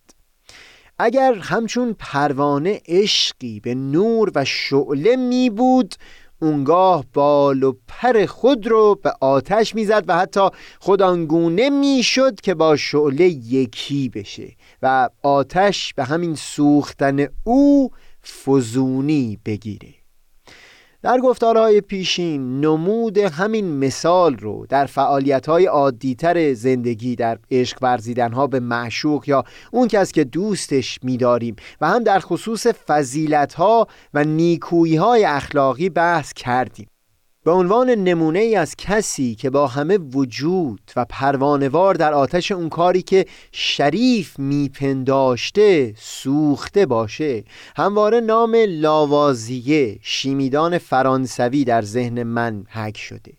اگر 1.00 1.34
همچون 1.34 1.96
پروانه 2.00 2.82
عشقی 2.88 3.60
به 3.60 3.76
نور 3.76 4.32
و 4.36 4.46
شعله 4.46 5.16
می 5.16 5.50
بود 5.50 5.96
اونگاه 6.42 7.06
بال 7.14 7.64
و 7.64 7.74
پر 7.88 8.26
خود 8.26 8.68
رو 8.68 9.00
به 9.04 9.14
آتش 9.22 9.76
می‌زد 9.76 10.04
و 10.08 10.18
حتی 10.18 10.50
خود 10.80 11.02
آنگونه 11.02 11.70
می‌شد 11.70 12.42
که 12.42 12.54
با 12.54 12.76
شعله 12.76 13.26
یکی 13.30 14.10
بشه. 14.10 14.56
و 14.82 15.10
آتش 15.24 15.94
به 15.94 16.04
همین 16.04 16.36
سوختن 16.36 17.28
او 17.44 17.92
فزونی 18.46 19.40
بگیره. 19.46 19.94
در 21.06 21.20
گفتارهای 21.20 21.82
پیشین 21.82 22.62
نمود 22.62 23.18
همین 23.18 23.78
مثال 23.78 24.36
رو 24.36 24.66
در 24.70 24.86
فعالیتهای 24.86 25.66
عادیتر 25.66 26.54
زندگی 26.54 27.16
در 27.16 27.38
عشق 27.52 27.78
ورزیدنها 27.82 28.48
به 28.48 28.60
معشوق 28.60 29.30
یا 29.30 29.44
اون 29.72 29.88
کس 29.88 30.12
که 30.12 30.24
دوستش 30.24 31.00
میداریم 31.04 31.56
و 31.82 31.88
هم 31.88 32.04
در 32.04 32.20
خصوص 32.20 32.68
فضیلتها 32.68 33.88
و 34.14 34.24
نیکوییهای 34.24 35.26
اخلاقی 35.26 35.90
بحث 35.90 36.34
کردیم. 36.34 36.88
به 37.46 37.52
عنوان 37.52 37.90
نمونه 37.90 38.40
ای 38.40 38.56
از 38.56 38.76
کسی 38.76 39.36
که 39.36 39.50
با 39.50 39.68
همه 39.68 39.98
وجود 39.98 40.82
و 40.96 41.06
پروانوار 41.10 41.96
در 41.96 42.14
آتش 42.14 42.52
اون 42.52 42.70
کاری 42.70 43.02
که 43.02 43.26
شریف 43.52 44.40
میپنداشته 44.40 45.94
سوخته 45.98 46.86
باشه. 46.86 47.44
همواره 47.78 48.20
نام 48.20 48.56
لاوازیه 48.68 50.00
شیمیدان 50.02 50.78
فرانسوی 50.78 51.64
در 51.64 51.82
ذهن 51.82 52.24
من 52.24 52.64
حک 52.70 52.98
شده. 52.98 53.34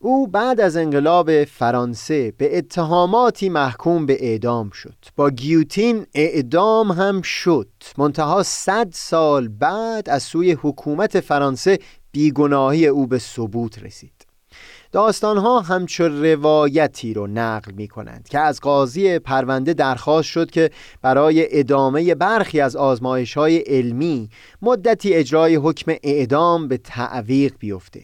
او 0.00 0.26
بعد 0.26 0.60
از 0.60 0.76
انقلاب 0.76 1.44
فرانسه 1.44 2.32
به 2.38 2.58
اتهاماتی 2.58 3.48
محکوم 3.48 4.06
به 4.06 4.16
اعدام 4.20 4.70
شد. 4.70 4.94
با 5.16 5.30
گیوتین 5.30 6.06
اعدام 6.14 6.92
هم 6.92 7.22
شد. 7.22 7.68
منتها 7.98 8.42
صد 8.42 8.88
سال 8.92 9.48
بعد 9.48 10.10
از 10.10 10.22
سوی 10.22 10.52
حکومت 10.52 11.20
فرانسه 11.20 11.78
بیگناهی 12.12 12.86
او 12.86 13.06
به 13.06 13.18
ثبوت 13.18 13.82
رسید. 13.82 14.28
داستانها 14.92 15.60
همچو 15.60 16.08
روایتی 16.08 17.14
رو 17.14 17.26
نقل 17.26 17.72
می 17.72 17.88
کنند 17.88 18.28
که 18.28 18.38
از 18.38 18.60
قاضی 18.60 19.18
پرونده 19.18 19.74
درخواست 19.74 20.28
شد 20.28 20.50
که 20.50 20.70
برای 21.02 21.58
ادامه 21.58 22.14
برخی 22.14 22.60
از 22.60 22.76
آزمایش 22.76 23.36
های 23.36 23.58
علمی 23.58 24.30
مدتی 24.62 25.14
اجرای 25.14 25.56
حکم 25.56 25.92
اعدام 26.02 26.68
به 26.68 26.76
تعویق 26.76 27.54
بیفته. 27.58 28.02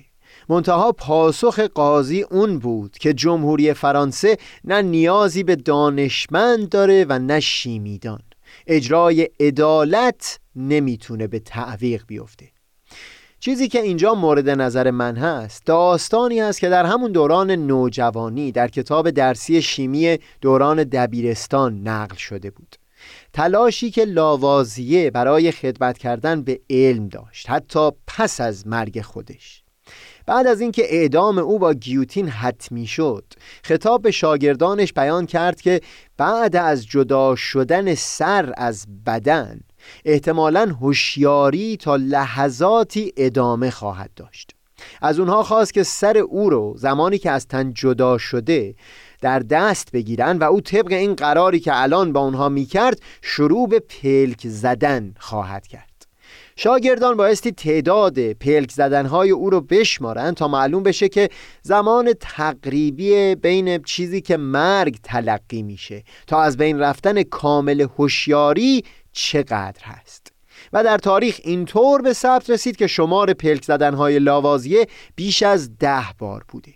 منتها 0.49 0.93
پاسخ 0.93 1.59
قاضی 1.59 2.23
اون 2.23 2.59
بود 2.59 2.99
که 2.99 3.13
جمهوری 3.13 3.73
فرانسه 3.73 4.37
نه 4.65 4.83
نیازی 4.83 5.43
به 5.43 5.57
دانشمند 5.57 6.69
داره 6.69 7.07
و 7.09 7.19
نه 7.19 7.41
شیمیدان. 7.41 8.21
اجرای 8.67 9.29
عدالت 9.41 10.41
نمی‌تونه 10.57 11.27
به 11.27 11.39
تعویق 11.39 12.05
بیفته. 12.07 12.54
چیزی 13.45 13.69
که 13.69 13.83
اینجا 13.83 14.15
مورد 14.15 14.51
نظر 14.51 14.91
من 14.91 15.17
هست 15.17 15.67
داستانی 15.67 16.41
است 16.41 16.61
که 16.61 16.69
در 16.69 16.85
همون 16.85 17.13
دوران 17.13 17.51
نوجوانی 17.51 18.53
در 18.53 18.69
کتاب 18.69 19.11
درسی 19.11 19.63
شیمی 19.63 20.19
دوران 20.41 20.85
دبیرستان 20.85 21.89
نقل 21.89 22.17
شده 22.17 22.51
بود. 22.51 22.77
تلاشی 23.33 23.91
که 23.91 24.05
لاوازیه 24.05 25.11
برای 25.11 25.51
خدمت 25.53 25.99
کردن 25.99 26.43
به 26.43 26.61
علم 26.71 27.09
داشت 27.09 27.51
حتی 27.51 27.91
پس 28.07 28.41
از 28.41 28.67
مرگ 28.67 29.01
خودش. 29.01 29.63
بعد 30.27 30.47
از 30.47 30.61
اینکه 30.61 30.83
اعدام 30.89 31.39
او 31.39 31.59
با 31.59 31.75
گیوتین 31.75 32.29
حتمی 32.29 32.87
شد 32.87 33.25
خطاب 33.63 34.03
به 34.03 34.11
شاگردانش 34.11 34.93
بیان 34.93 35.27
کرد 35.27 35.61
که 35.61 35.81
بعد 36.17 36.57
از 36.57 36.87
جدا 36.87 37.37
شدن 37.37 37.95
سر 37.95 38.53
از 38.57 38.87
بدن 39.07 39.61
احتمالا 40.05 40.77
هوشیاری 40.81 41.77
تا 41.77 41.97
لحظاتی 41.97 43.13
ادامه 43.17 43.71
خواهد 43.71 44.11
داشت. 44.17 44.51
از 45.03 45.19
اونها 45.19 45.43
خواست 45.43 45.75
که 45.75 45.83
سر 45.83 46.19
او 46.19 46.51
رو 46.51 46.75
زمانی 46.77 47.19
که 47.19 47.31
از 47.31 47.47
تن 47.47 47.73
جدا 47.73 48.19
شده 48.19 48.75
در 49.21 49.39
دست 49.39 49.93
بگیرن 49.93 50.39
و 50.39 50.45
او 50.45 50.61
طبق 50.61 50.93
این 50.93 51.15
قراری 51.15 51.61
که 51.61 51.83
الان 51.83 52.13
با 52.13 52.21
اونها 52.21 52.49
می‌کرد 52.49 53.01
شروع 53.23 53.69
به 53.69 53.81
پلک 53.81 54.41
زدن 54.49 55.15
خواهد 55.19 55.67
کرد. 55.67 55.95
شاگردان 56.57 57.17
بایستی 57.17 57.53
تعداد 57.53 58.33
پلک 58.33 58.71
زدنهای 58.71 59.31
او 59.31 59.51
رو 59.51 59.61
بشمارن 59.61 60.35
تا 60.35 60.49
معلوم 60.49 60.83
بشه 60.83 61.09
که 61.09 61.29
زمان 61.63 62.13
تقریبی 62.21 63.35
بین 63.35 63.83
چیزی 63.83 64.21
که 64.21 64.37
مرگ 64.37 64.99
تلقی 65.03 65.63
میشه 65.63 66.05
تا 66.27 66.43
از 66.43 66.57
بین 66.57 66.79
رفتن 66.79 67.23
کامل 67.23 67.81
هوشیاری 67.81 68.85
چقدر 69.15 69.83
هست. 69.83 70.33
و 70.73 70.85
در 70.85 70.99
تاریخ 70.99 71.41
اینطور 71.45 72.03
به 72.03 72.13
ثبت 72.13 72.51
رسید 72.51 72.77
که 72.77 72.87
شمار 72.87 73.33
پلک 73.33 73.65
زدنهای 73.65 74.19
لاوازیه 74.19 74.87
بیش 75.17 75.43
از 75.43 75.79
ده 75.79 76.05
بار 76.19 76.45
بوده. 76.49 76.73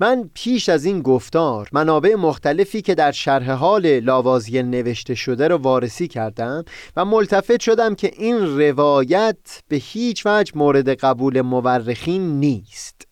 من 0.00 0.30
پیش 0.34 0.68
از 0.68 0.84
این 0.84 1.02
گفتار 1.02 1.68
منابع 1.72 2.14
مختلفی 2.14 2.82
که 2.82 2.94
در 2.94 3.12
شرح 3.12 3.50
حال 3.50 4.00
لاوازیه 4.00 4.62
نوشته 4.62 5.14
شده 5.14 5.48
رو 5.48 5.56
وارسی 5.56 6.08
کردم 6.08 6.64
و 6.96 7.04
ملتفت 7.04 7.60
شدم 7.60 7.94
که 7.94 8.12
این 8.16 8.60
روایت 8.60 9.36
به 9.68 9.76
هیچ 9.76 10.26
وجه 10.26 10.52
مورد 10.54 10.88
قبول 10.88 11.40
مورخین 11.40 12.40
نیست. 12.40 13.02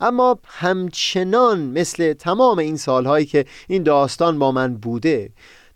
اما 0.00 0.38
همچنان 0.46 1.60
مثل 1.60 2.12
تمام 2.12 2.58
این 2.58 2.76
سالهایی 2.76 3.26
که 3.26 3.44
این 3.68 3.82
داستان 3.82 4.38
با 4.38 4.52
من 4.52 4.76
بوده 4.76 5.30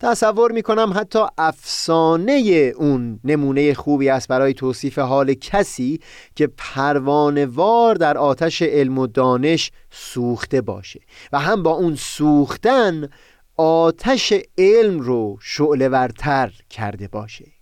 تصور 0.05 0.53
می 0.53 0.63
کنم 0.63 0.93
حتی 0.97 1.19
افسانه 1.39 2.73
اون 2.77 3.21
نمونه 3.25 3.75
خوبی 3.75 4.09
است 4.09 4.29
برای 4.29 4.55
توصیف 4.55 4.99
حال 4.99 5.35
کسی 5.35 6.01
که 6.37 6.47
پروانوار 6.47 7.95
در 7.95 8.19
آتش 8.19 8.63
علم 8.63 8.99
و 8.99 9.07
دانش 9.07 9.73
سوخته 9.91 10.61
باشه 10.61 11.01
و 11.33 11.39
هم 11.39 11.63
با 11.63 11.71
اون 11.71 11.97
سوختن 11.97 13.09
آتش 13.57 14.33
علم 14.59 15.01
رو 15.01 15.39
شعله 15.41 15.89
ورتر 15.89 16.53
کرده 16.71 17.09
باشه. 17.09 17.54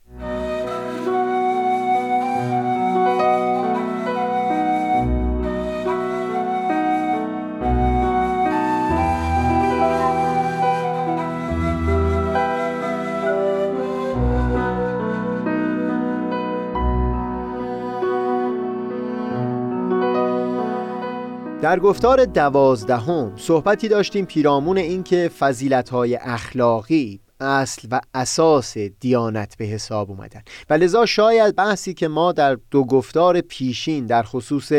در 21.73 21.79
گفتار 21.79 22.25
دوازدهم 22.25 23.33
صحبتی 23.37 23.89
داشتیم 23.89 24.25
پیرامون 24.25 24.79
اینکه 24.79 25.31
فضیلت‌های 25.39 26.17
اخلاقی 26.17 27.21
اصل 27.41 27.89
و 27.91 28.01
اساس 28.15 28.79
دیانت 28.79 29.57
به 29.59 29.65
حساب 29.65 30.11
اومدن. 30.11 30.43
و 30.71 30.75
لذا 30.75 31.07
شاید 31.07 31.57
بحثی 31.57 31.95
که 31.95 32.09
ما 32.09 32.33
در 32.33 32.59
دو 32.71 32.85
گفتار 32.85 33.41
پیشین 33.41 34.07
در 34.07 34.23
خصوص 34.23 34.73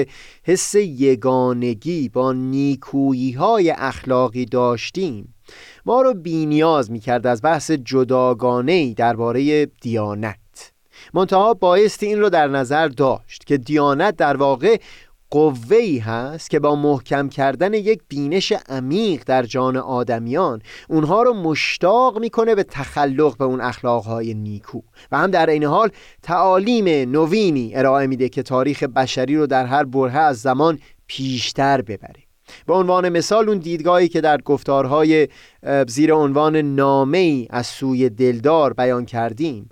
حس 0.44 0.76
یگانگی 0.76 2.10
با 2.10 2.34
نیکویی 2.34 3.32
های 3.32 3.72
اخلاقی 3.78 4.46
داشتیم 4.46 5.34
ما 5.86 6.02
رو 6.02 6.14
بینیاز 6.14 6.92
می‌کرد 6.92 7.28
از 7.28 7.42
بحث 7.42 7.72
جداگانه 7.72 8.94
درباره 8.94 9.66
دیانت. 9.66 10.38
منتها 11.14 11.54
بایستی 11.54 12.06
این 12.06 12.20
رو 12.20 12.30
در 12.30 12.48
نظر 12.48 12.88
داشت 12.88 13.46
که 13.46 13.58
دیانت 13.58 14.16
در 14.16 14.38
واقع 14.38 14.78
قوهی 15.34 15.98
هست 15.98 16.50
که 16.50 16.60
با 16.60 16.76
محکم 16.76 17.30
کردن 17.30 17.74
یک 17.74 18.02
بینش 18.08 18.54
عمیق 18.70 19.24
در 19.26 19.44
جان 19.44 19.78
آدمیان 19.78 20.62
اونها 20.90 21.24
رو 21.24 21.34
مشتاق 21.34 22.20
می‌کنه 22.20 22.56
به 22.56 22.64
تخلق 22.64 23.38
به 23.38 23.46
اون 23.46 23.62
اخلاقهای 23.62 24.34
نیکو. 24.34 24.82
و 25.12 25.18
هم 25.18 25.32
در 25.32 25.50
این 25.50 25.64
حال 25.64 25.90
تعالیم 26.22 27.12
نوینی 27.12 27.76
ارائه 27.76 28.08
میده 28.08 28.30
که 28.30 28.44
تاریخ 28.44 28.84
بشری 28.84 29.36
رو 29.36 29.48
در 29.48 29.66
هر 29.66 29.84
برهه 29.84 30.18
از 30.18 30.42
زمان 30.42 30.80
پیشتر 31.08 31.82
ببره. 31.82 32.24
به 32.68 32.74
عنوان 32.74 33.10
مثال 33.10 33.50
اون 33.50 33.58
دیدگاهی 33.58 34.08
که 34.08 34.22
در 34.22 34.42
گفتارهای 34.42 35.28
زیر 35.88 36.14
عنوان 36.14 36.56
نامه 36.56 37.18
ای 37.18 37.48
از 37.50 37.68
سوی 37.68 38.10
دلدار 38.10 38.74
بیان 38.74 39.06
کردیم 39.06 39.70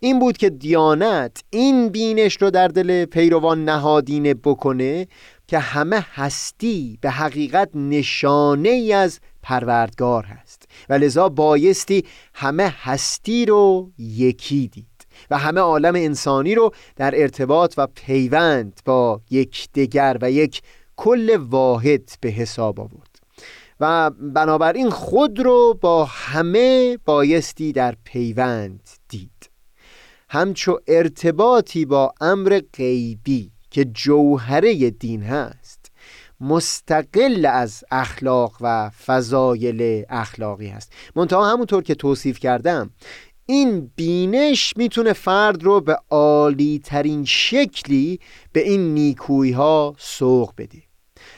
این 0.00 0.18
بود 0.18 0.36
که 0.36 0.50
دیانت 0.50 1.44
این 1.50 1.88
بینش 1.88 2.42
رو 2.42 2.50
در 2.50 2.68
دل 2.68 3.04
پیروان 3.04 3.64
نهادینه 3.64 4.34
بکنه 4.34 5.06
که 5.46 5.58
همه 5.58 6.06
هستی 6.14 6.98
به 7.00 7.10
حقیقت 7.10 7.70
نشانه 7.74 8.68
ای 8.68 8.92
از 8.92 9.20
پروردگار 9.42 10.24
هست. 10.24 10.68
و 10.88 10.94
لذا 10.94 11.28
بایستی 11.28 12.04
همه 12.34 12.74
هستی 12.82 13.46
رو 13.46 13.90
یکی 13.98 14.68
دید 14.68 15.06
و 15.30 15.38
همه 15.38 15.60
عالم 15.60 15.94
انسانی 15.94 16.54
رو 16.54 16.70
در 16.96 17.20
ارتباط 17.20 17.74
و 17.76 17.86
پیوند 17.94 18.80
با 18.84 19.20
یکدیگر 19.30 20.18
و 20.20 20.30
یک 20.30 20.62
کل 20.96 21.36
واحد 21.36 22.10
به 22.20 22.28
حساب 22.28 22.80
آورد. 22.80 23.16
و 23.80 24.10
بنابراین 24.10 24.90
خود 24.90 25.40
رو 25.40 25.78
با 25.80 26.04
همه 26.04 26.98
بایستی 27.04 27.72
در 27.72 27.94
پیوند 28.04 28.80
دید. 29.08 29.35
همچو 30.28 30.80
ارتباطی 30.86 31.84
با 31.84 32.14
امر 32.20 32.60
غیبی 32.72 33.50
که 33.70 33.84
جوهره 33.84 34.90
دین 34.90 35.22
هست 35.22 35.92
مستقل 36.40 37.46
از 37.46 37.84
اخلاق 37.90 38.56
و 38.60 38.90
فضایل 38.90 40.04
اخلاقی 40.08 40.68
هست. 40.68 40.92
منتها 41.16 41.50
همونطور 41.52 41.82
که 41.82 41.94
توصیف 41.94 42.38
کردم 42.38 42.90
این 43.46 43.90
بینش 43.96 44.76
می‌تونه 44.76 45.12
فرد 45.12 45.64
رو 45.64 45.80
به 45.80 45.98
عالی 46.10 46.80
ترین 46.84 47.24
شکلی 47.24 48.20
به 48.52 48.68
این 48.68 48.94
نیکویی 48.94 49.52
ها 49.52 49.94
سوق 49.98 50.52
بده. 50.58 50.85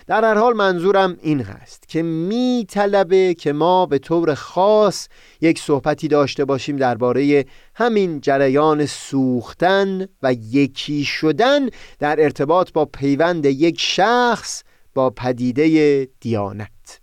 در 0.08 0.24
هر 0.24 0.34
حال 0.34 0.54
منظورم 0.54 1.16
این 1.22 1.40
هست 1.40 1.88
که 1.88 2.02
می 2.02 2.66
طلبه 2.68 3.34
که 3.34 3.52
ما 3.52 3.86
به 3.86 3.98
طور 3.98 4.34
خاص 4.34 5.08
یک 5.40 5.58
صحبتی 5.58 6.08
داشته 6.08 6.44
باشیم 6.44 6.76
درباره 6.76 7.44
همین 7.74 8.20
جریان 8.20 8.86
سوختن 8.86 10.06
و 10.22 10.32
یکی 10.32 11.04
شدن 11.04 11.68
در 11.98 12.22
ارتباط 12.22 12.72
با 12.72 12.84
پیوند 12.84 13.46
یک 13.46 13.80
شخص 13.80 14.62
با 14.94 15.10
پدیده 15.10 16.08
دیانت. 16.20 17.00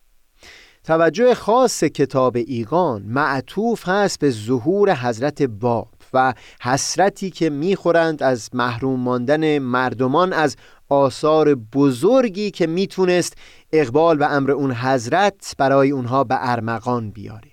توجه 0.83 1.33
خاص 1.33 1.83
کتاب 1.83 2.35
ایگان 2.35 3.01
معطوف 3.01 3.87
هست 3.87 4.19
به 4.19 4.29
ظهور 4.29 4.95
حضرت 4.95 5.41
باب 5.41 5.94
و 6.15 6.33
حسرتی 6.61 7.29
که 7.29 7.49
می‌خورند 7.49 8.23
از 8.23 8.49
محروم 8.53 8.99
ماندن 8.99 9.59
مردمان 9.59 10.33
از 10.33 10.55
آثار 10.89 11.55
بزرگی 11.55 12.51
که 12.51 12.67
می‌تونست 12.67 13.33
اقبال 13.71 14.19
و 14.19 14.23
امر 14.23 14.51
اون 14.51 14.71
حضرت 14.71 15.55
برای 15.57 15.91
اونها 15.91 16.23
به 16.23 16.35
ارمغان 16.39 17.11
بیاره. 17.11 17.51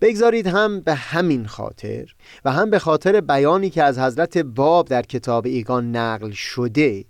بگذارید 0.00 0.46
هم 0.46 0.80
به 0.80 0.94
همین 0.94 1.46
خاطر 1.46 2.06
و 2.44 2.52
هم 2.52 2.70
به 2.70 2.78
خاطر 2.78 3.20
بیانی 3.20 3.70
که 3.70 3.82
از 3.82 3.98
حضرت 3.98 4.38
باب 4.38 4.88
در 4.88 5.02
کتاب 5.02 5.46
ایگان 5.46 5.96
نقل 5.96 6.30
شده 6.30 7.04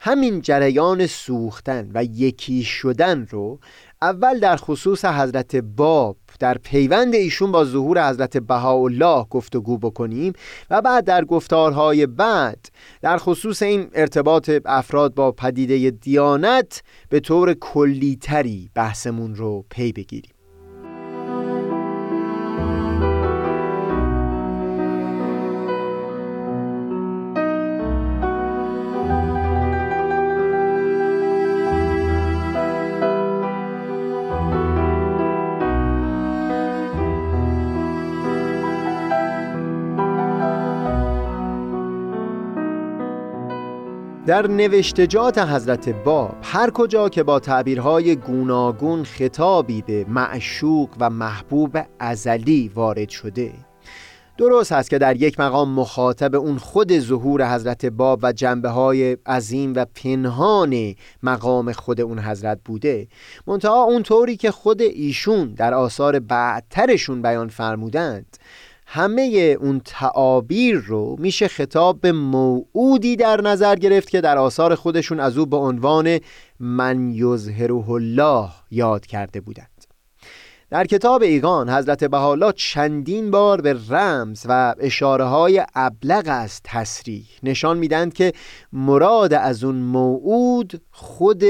همین 0.00 0.40
جریان 0.40 1.06
سوختن 1.06 1.90
و 1.94 2.04
یکی 2.04 2.62
شدن 2.62 3.26
رو 3.30 3.60
اول 4.02 4.40
در 4.40 4.56
خصوص 4.56 5.04
حضرت 5.04 5.56
باب 5.56 6.16
در 6.38 6.58
پیوند 6.58 7.14
ایشون 7.14 7.52
با 7.52 7.64
ظهور 7.64 8.08
حضرت 8.08 8.36
بهاءالله 8.36 9.26
گفتگو 9.30 9.78
بکنیم 9.78 10.32
و 10.70 10.82
بعد 10.82 11.04
در 11.04 11.24
گفتارهای 11.24 12.06
بعد 12.06 12.66
در 13.02 13.18
خصوص 13.18 13.62
این 13.62 13.88
ارتباط 13.94 14.50
افراد 14.64 15.14
با 15.14 15.32
پدیده 15.32 15.90
دیانت 15.90 16.82
به 17.08 17.20
طور 17.20 17.54
کلیتری 17.54 18.70
بحثمون 18.74 19.34
رو 19.34 19.64
پی 19.70 19.92
بگیریم. 19.92 20.37
در 44.28 44.46
نوشتجات 44.46 45.38
حضرت 45.38 45.88
باب 45.88 46.36
هر 46.42 46.70
کجا 46.70 47.08
که 47.08 47.22
با 47.22 47.40
تعبیرهای 47.40 48.16
گوناگون 48.16 49.04
خطابی 49.04 49.82
به 49.82 50.06
معشوق 50.08 50.88
و 51.00 51.10
محبوب 51.10 51.78
ازلی 51.98 52.70
وارد 52.74 53.08
شده. 53.08 53.52
درست 54.38 54.72
هست 54.72 54.90
که 54.90 54.98
در 54.98 55.16
یک 55.16 55.40
مقام 55.40 55.70
مخاطب 55.70 56.34
اون 56.34 56.58
خود 56.58 56.98
ظهور 56.98 57.54
حضرت 57.54 57.86
باب 57.86 58.20
و 58.22 58.32
جنبه 58.32 58.68
های 58.68 59.16
عظیم 59.26 59.72
و 59.76 59.86
پنهان 59.94 60.94
مقام 61.22 61.72
خود 61.72 62.00
اون 62.00 62.18
حضرت 62.18 62.58
بوده. 62.64 63.08
منتها 63.46 63.82
اون 63.82 64.02
طوری 64.02 64.36
که 64.36 64.50
خود 64.50 64.82
ایشون 64.82 65.54
در 65.54 65.74
آثار 65.74 66.18
بعدترشون 66.18 67.22
بیان 67.22 67.48
فرمودند 67.48 68.36
همه 68.90 69.56
اون 69.60 69.80
تعابیر 69.84 70.76
رو 70.76 71.16
میشه 71.18 71.48
خطاب 71.48 72.00
به 72.00 72.12
موعودی 72.12 73.16
در 73.16 73.40
نظر 73.40 73.76
گرفت 73.76 74.10
که 74.10 74.20
در 74.20 74.38
آثار 74.38 74.74
خودشون 74.74 75.20
از 75.20 75.38
او 75.38 75.46
به 75.46 75.56
عنوان 75.56 76.18
من 76.60 77.10
یظهره 77.10 77.90
الله 77.90 78.48
یاد 78.70 79.06
کرده 79.06 79.40
بودند. 79.40 79.84
در 80.70 80.84
کتاب 80.84 81.22
ایگان 81.22 81.70
حضرت 81.70 82.04
بحالا 82.04 82.52
چندین 82.52 83.30
بار 83.30 83.60
به 83.60 83.76
رمز 83.90 84.46
و 84.48 84.74
اشاره 84.78 85.24
های 85.24 85.64
ابلغ 85.74 86.24
از 86.26 86.60
تصریح 86.64 87.26
نشان 87.42 87.78
میدند 87.78 88.14
که 88.14 88.32
مراد 88.72 89.34
از 89.34 89.64
اون 89.64 89.76
موعود 89.76 90.82
خود 90.90 91.42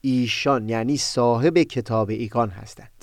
ایشان 0.00 0.68
یعنی 0.68 0.96
صاحب 0.96 1.58
کتاب 1.58 2.10
ایگان 2.10 2.48
هستند. 2.48 2.95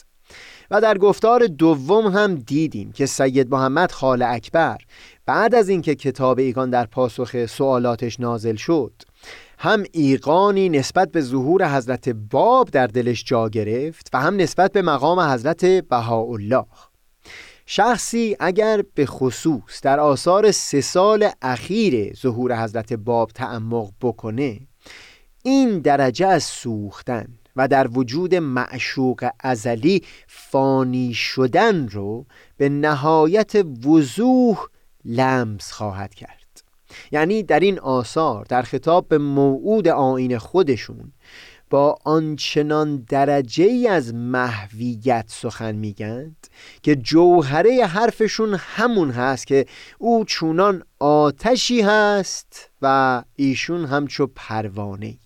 و 0.71 0.81
در 0.81 0.97
گفتار 0.97 1.47
دوم 1.47 2.07
هم 2.07 2.35
دیدیم 2.35 2.91
که 2.91 3.05
سید 3.05 3.51
محمد 3.51 3.91
خال 3.91 4.21
اکبر 4.21 4.77
بعد 5.25 5.55
از 5.55 5.69
اینکه 5.69 5.95
کتاب 5.95 6.39
ایگان 6.39 6.69
در 6.69 6.85
پاسخ 6.85 7.45
سوالاتش 7.45 8.19
نازل 8.19 8.55
شد 8.55 8.93
هم 9.57 9.83
ایقانی 9.91 10.69
نسبت 10.69 11.11
به 11.11 11.21
ظهور 11.21 11.75
حضرت 11.77 12.09
باب 12.09 12.69
در 12.69 12.87
دلش 12.87 13.23
جا 13.23 13.49
گرفت 13.49 14.09
و 14.13 14.21
هم 14.21 14.35
نسبت 14.35 14.71
به 14.71 14.81
مقام 14.81 15.19
حضرت 15.19 15.65
بهاءالله. 15.65 16.65
شخصی 17.65 18.35
اگر 18.39 18.83
به 18.95 19.05
خصوص 19.05 19.81
در 19.81 19.99
آثار 19.99 20.51
سه 20.51 20.81
سال 20.81 21.29
اخیر 21.41 22.13
ظهور 22.15 22.63
حضرت 22.63 22.93
باب 22.93 23.31
تعمق 23.31 23.89
بکنه 24.01 24.59
این 25.43 25.79
درجه 25.79 26.27
از 26.27 26.43
سوختن 26.43 27.27
و 27.55 27.67
در 27.67 27.87
وجود 27.87 28.35
معشوق 28.35 29.29
ازلی 29.39 30.03
فانی 30.27 31.13
شدن 31.13 31.87
رو 31.87 32.25
به 32.57 32.69
نهایت 32.69 33.65
وضوح 33.85 34.67
لمس 35.05 35.71
خواهد 35.71 36.13
کرد. 36.13 36.43
یعنی 37.11 37.43
در 37.43 37.59
این 37.59 37.79
آثار 37.79 38.45
در 38.49 38.61
خطاب 38.61 39.07
به 39.07 39.17
موعود 39.17 39.87
آین 39.87 40.37
خودشون 40.37 41.13
با 41.69 41.97
آنچنان 42.03 43.05
درجه 43.09 43.63
ای 43.63 43.87
از 43.87 44.13
محویت 44.13 45.25
سخن 45.27 45.75
میگند 45.75 46.47
که 46.83 46.95
جوهره 46.95 47.85
حرفشون 47.85 48.55
همون 48.59 49.11
هست 49.11 49.47
که 49.47 49.65
او 49.97 50.25
چونان 50.25 50.83
آتشی 50.99 51.81
هست 51.81 52.69
و 52.81 53.23
ایشون 53.35 53.85
همچو 53.85 54.27
پروانه 54.35 55.17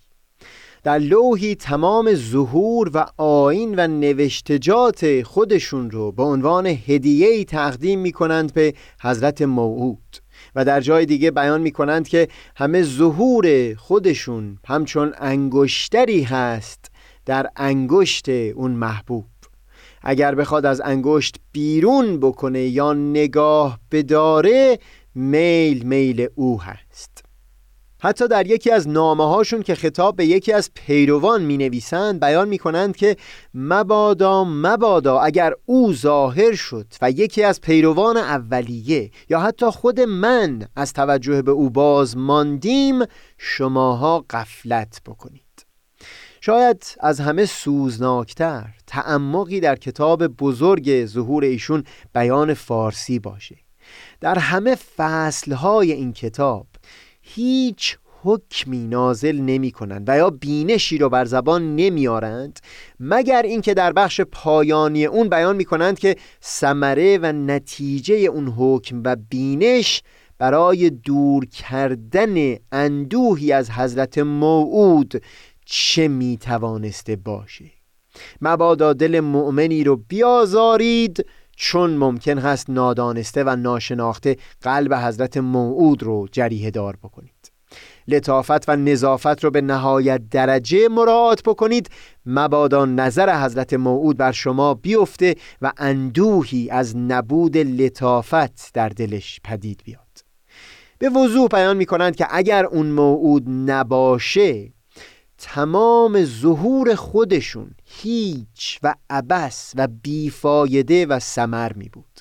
در 0.82 0.98
لوحی 0.98 1.54
تمام 1.54 2.14
ظهور 2.14 2.90
و 2.94 3.06
آین 3.22 3.74
و 3.78 3.86
نوشتجات 3.86 5.22
خودشون 5.22 5.90
رو 5.90 6.12
به 6.12 6.22
عنوان 6.22 6.66
هدیه‌ای 6.66 7.44
تقدیم 7.44 7.98
می 7.98 8.12
کنند 8.12 8.54
به 8.54 8.74
حضرت 9.02 9.42
موعود. 9.42 10.16
و 10.54 10.64
در 10.64 10.80
جای 10.80 11.06
دیگه 11.06 11.30
بیان 11.30 11.60
می 11.60 11.70
کنند 11.70 12.08
که 12.08 12.28
همه 12.56 12.82
ظهور 12.82 13.74
خودشون 13.74 14.58
همچون 14.66 15.14
انگشتری 15.18 16.22
هست 16.22 16.90
در 17.26 17.50
انگشت 17.56 18.28
اون 18.28 18.70
محبوب. 18.70 19.24
اگر 20.02 20.34
بخواد 20.34 20.66
از 20.66 20.80
انگشت 20.80 21.36
بیرون 21.52 22.20
بکنه 22.20 22.60
یا 22.60 22.92
نگاه 22.92 23.78
بداره 23.90 24.78
میل 25.14 25.82
میل 25.82 26.28
او 26.34 26.62
هست. 26.62 27.27
حتی 28.00 28.28
در 28.28 28.46
یکی 28.46 28.70
از 28.70 28.88
نامه 28.88 29.28
هاشون 29.28 29.62
که 29.62 29.74
خطاب 29.74 30.16
به 30.16 30.26
یکی 30.26 30.52
از 30.52 30.70
پیروان 30.74 31.42
می 31.42 31.56
نویسند 31.56 32.20
بیان 32.20 32.48
می 32.48 32.58
کنند 32.58 32.96
که 32.96 33.16
مبادا 33.54 34.44
مبادا 34.44 35.20
اگر 35.20 35.52
او 35.64 35.94
ظاهر 35.94 36.54
شد 36.54 36.86
و 37.02 37.10
یکی 37.10 37.42
از 37.42 37.60
پیروان 37.60 38.16
اولیه 38.16 39.10
یا 39.28 39.40
حتی 39.40 39.66
خود 39.70 40.00
من 40.00 40.68
از 40.76 40.92
توجه 40.92 41.42
به 41.42 41.50
او 41.50 41.70
باز 41.70 42.16
ماندیم 42.16 43.04
شماها 43.38 44.24
قفلت 44.30 45.00
بکنید. 45.06 45.42
شاید 46.40 46.96
از 47.00 47.20
همه 47.20 47.46
سوزناکتر 47.46 48.66
تعمقی 48.86 49.60
در 49.60 49.76
کتاب 49.76 50.26
بزرگ 50.26 51.06
ظهور 51.06 51.44
ایشون 51.44 51.84
بیان 52.14 52.54
فارسی 52.54 53.18
باشه. 53.18 53.56
در 54.20 54.38
همه 54.38 54.74
فصلهای 54.96 55.92
این 55.92 56.12
کتاب 56.12 56.66
هیچ 57.34 57.98
حکمی 58.22 58.86
نازل 58.86 59.40
نمی 59.40 59.70
کنند 59.70 60.08
و 60.08 60.16
یا 60.16 60.30
بینشی 60.30 60.98
رو 60.98 61.08
بر 61.08 61.24
زبان 61.24 61.76
نمیارند 61.76 62.60
مگر 63.00 63.42
اینکه 63.42 63.74
در 63.74 63.92
بخش 63.92 64.20
پایانی 64.20 65.06
اون 65.06 65.28
بیان 65.28 65.56
می 65.56 65.64
کنند 65.64 65.98
که 65.98 66.16
ثمره 66.44 67.18
و 67.18 67.32
نتیجه 67.32 68.14
اون 68.14 68.48
حکم 68.48 69.02
و 69.04 69.16
بینش 69.30 70.02
برای 70.38 70.90
دور 70.90 71.46
کردن 71.46 72.56
اندوهی 72.72 73.52
از 73.52 73.70
حضرت 73.70 74.18
موعود 74.18 75.22
چه 75.64 76.08
می 76.08 76.38
توانسته 76.40 77.16
باشه؟ 77.16 77.64
مبادا 78.40 78.92
دل 78.92 79.20
مؤمنی 79.20 79.84
رو 79.84 79.96
بیازارید 79.96 81.26
چون 81.60 81.96
ممکن 81.96 82.38
هست 82.38 82.70
نادانسته 82.70 83.44
و 83.44 83.56
ناشناخته 83.56 84.36
قلب 84.62 84.94
حضرت 84.94 85.36
موعود 85.36 86.02
رو 86.02 86.28
جریه 86.32 86.70
دار 86.70 86.96
بکنید. 87.02 87.52
لطافت 88.08 88.68
و 88.68 88.76
نظافت 88.76 89.44
رو 89.44 89.50
به 89.50 89.60
نهایت 89.60 90.28
درجه 90.30 90.88
مراعات 90.88 91.42
بکنید. 91.42 91.90
مبادا 92.26 92.84
نظر 92.84 93.44
حضرت 93.44 93.74
موعود 93.74 94.16
بر 94.16 94.32
شما 94.32 94.74
بیفته 94.74 95.34
و 95.62 95.72
اندوهی 95.76 96.70
از 96.70 96.96
نبود 96.96 97.56
لطافت 97.56 98.70
در 98.74 98.88
دلش 98.88 99.40
پدید 99.44 99.82
بیاد. 99.84 100.00
به 100.98 101.08
وضوح 101.08 101.48
بیان 101.48 101.76
می 101.76 101.86
کنند 101.86 102.16
که 102.16 102.26
اگر 102.30 102.66
اون 102.66 102.86
موعود 102.86 103.44
نباشه 103.48 104.72
تمام 105.38 106.24
ظهور 106.24 106.94
خودشون 106.94 107.70
هیچ 107.84 108.78
و 108.82 108.94
عبس 109.10 109.72
و 109.76 109.88
بیفایده 110.02 111.06
و 111.06 111.18
سمر 111.18 111.72
می 111.72 111.88
بود. 111.88 112.20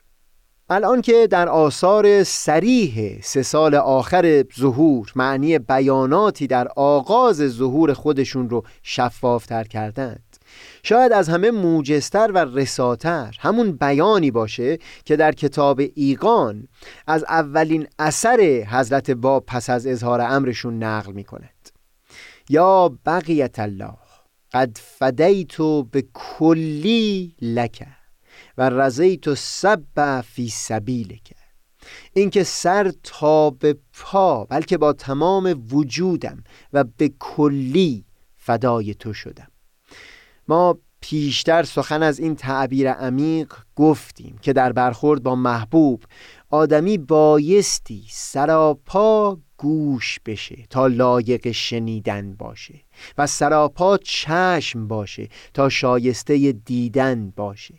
الان 0.69 1.01
که 1.01 1.27
در 1.27 1.49
آثار 1.49 2.23
سریح 2.23 3.21
سه 3.21 3.43
سال 3.43 3.75
آخر 3.75 4.43
ظهور 4.59 5.11
معنی 5.15 5.59
بیاناتی 5.59 6.47
در 6.47 6.67
آغاز 6.75 7.35
ظهور 7.35 7.93
خودشون 7.93 8.49
رو 8.49 8.63
شفافتر 8.83 9.63
کردند. 9.63 10.23
شاید 10.83 11.11
از 11.11 11.29
همه 11.29 11.51
موجستر 11.51 12.31
و 12.31 12.37
رساتر 12.37 13.37
همون 13.39 13.71
بیانی 13.71 14.31
باشه 14.31 14.77
که 15.05 15.15
در 15.15 15.31
کتاب 15.31 15.81
ایقان 15.95 16.67
از 17.07 17.23
اولین 17.23 17.87
اثر 17.99 18.65
حضرت 18.69 19.11
باب 19.11 19.43
پس 19.47 19.69
از 19.69 19.87
اظهار 19.87 20.21
امرشون 20.21 20.83
نقل 20.83 21.11
می 21.11 21.23
کند 21.23 21.49
یا 22.49 22.97
بقیت 23.05 23.59
الله 23.59 23.97
قد 24.51 24.77
فدیت 24.81 25.57
به 25.91 26.03
کلی 26.13 27.35
لکه 27.41 27.87
و 28.57 28.69
رضیت 28.69 29.33
سب 29.33 30.21
فی 30.21 30.49
سبیلک. 30.49 31.33
اینکه 32.13 32.43
سر 32.43 32.91
تا 33.03 33.49
به 33.49 33.77
پا 33.93 34.45
بلکه 34.45 34.77
با 34.77 34.93
تمام 34.93 35.65
وجودم 35.71 36.43
و 36.73 36.83
به 36.83 37.11
کلی 37.19 38.05
فدای 38.35 38.93
تو 38.93 39.13
شدم. 39.13 39.47
ما 40.47 40.77
پیشتر 41.01 41.63
سخن 41.63 42.03
از 42.03 42.19
این 42.19 42.35
تعبیر 42.35 42.91
عمیق 42.91 43.53
گفتیم 43.75 44.37
که 44.41 44.53
در 44.53 44.71
برخورد 44.71 45.23
با 45.23 45.35
محبوب 45.35 46.03
آدمی 46.49 46.97
بایستی 46.97 48.03
سراپا 48.09 49.37
گوش 49.57 50.19
بشه 50.25 50.65
تا 50.69 50.87
لایق 50.87 51.51
شنیدن 51.51 52.33
باشه 52.33 52.73
و 53.17 53.27
سراپا 53.27 53.97
چشم 53.97 54.87
باشه 54.87 55.29
تا 55.53 55.69
شایسته 55.69 56.51
دیدن 56.51 57.33
باشه. 57.35 57.73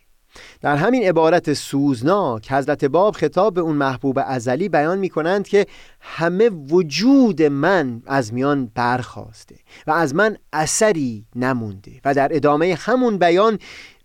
در 0.61 0.77
همین 0.77 1.03
عبارت 1.03 1.53
سوزناک 1.53 2.53
حضرت 2.53 2.85
باب 2.85 3.15
خطاب 3.15 3.55
به 3.55 3.61
اون 3.61 3.77
محبوب 3.77 4.19
ازلی 4.27 4.69
بیان 4.69 4.99
می 4.99 5.09
کنند 5.09 5.49
که 5.49 5.67
همه 6.01 6.49
وجود 6.49 7.43
من 7.43 8.03
از 8.07 8.35
میان 8.35 8.71
برخواسته 8.75 9.57
و 9.87 9.91
از 9.91 10.15
من 10.15 10.37
اثری 10.53 11.27
نمونده 11.37 11.93
و 12.05 12.15
در 12.15 12.29
ادامه 12.33 12.75
همون 12.81 13.19
بیان 13.19 13.59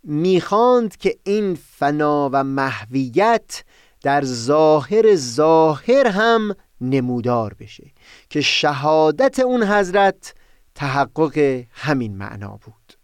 می‌خواند 0.04 0.96
که 0.96 1.16
این 1.24 1.58
فنا 1.76 2.30
و 2.32 2.44
محویت 2.44 3.64
در 4.02 4.24
ظاهر 4.24 5.16
ظاهر 5.16 6.06
هم 6.06 6.54
نمودار 6.90 7.54
بشه 7.54 7.92
که 8.30 8.40
شهادت 8.40 9.38
اون 9.38 9.62
حضرت 9.62 10.34
تحقق 10.74 11.64
همین 11.70 12.16
معنا 12.16 12.58
بود. 12.64 13.03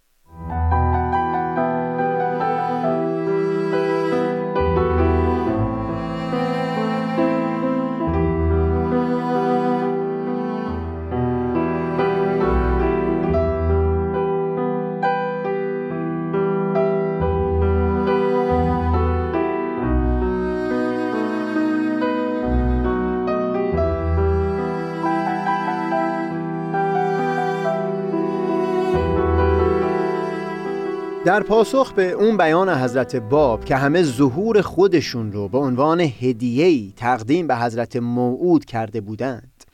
در 31.41 31.47
پاسخ 31.47 31.93
به 31.93 32.11
اون 32.11 32.37
بیان 32.37 32.69
حضرت 32.69 33.17
باب 33.17 33.65
که 33.65 33.77
همه 33.77 34.03
ظهور 34.03 34.63
خودشون 34.63 35.33
رو 35.33 35.49
به 35.49 35.59
عنوان 35.59 36.01
هدیه‌ای 36.01 36.93
تقدیم 36.97 37.47
به 37.47 37.57
حضرت 37.57 37.97
موعود 37.97 38.65
کرده 38.65 39.01
بودند 39.01 39.65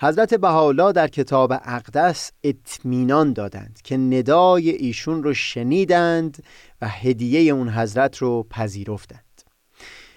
حضرت 0.00 0.34
بهاءالله 0.34 0.92
در 0.92 1.08
کتاب 1.08 1.52
اقدس 1.52 2.32
اطمینان 2.44 3.32
دادند 3.32 3.80
که 3.84 3.96
ندای 3.96 4.70
ایشون 4.70 5.22
رو 5.22 5.34
شنیدند 5.34 6.42
و 6.82 6.88
هدیه 6.88 7.52
اون 7.52 7.68
حضرت 7.68 8.16
رو 8.16 8.46
پذیرفتند. 8.50 9.42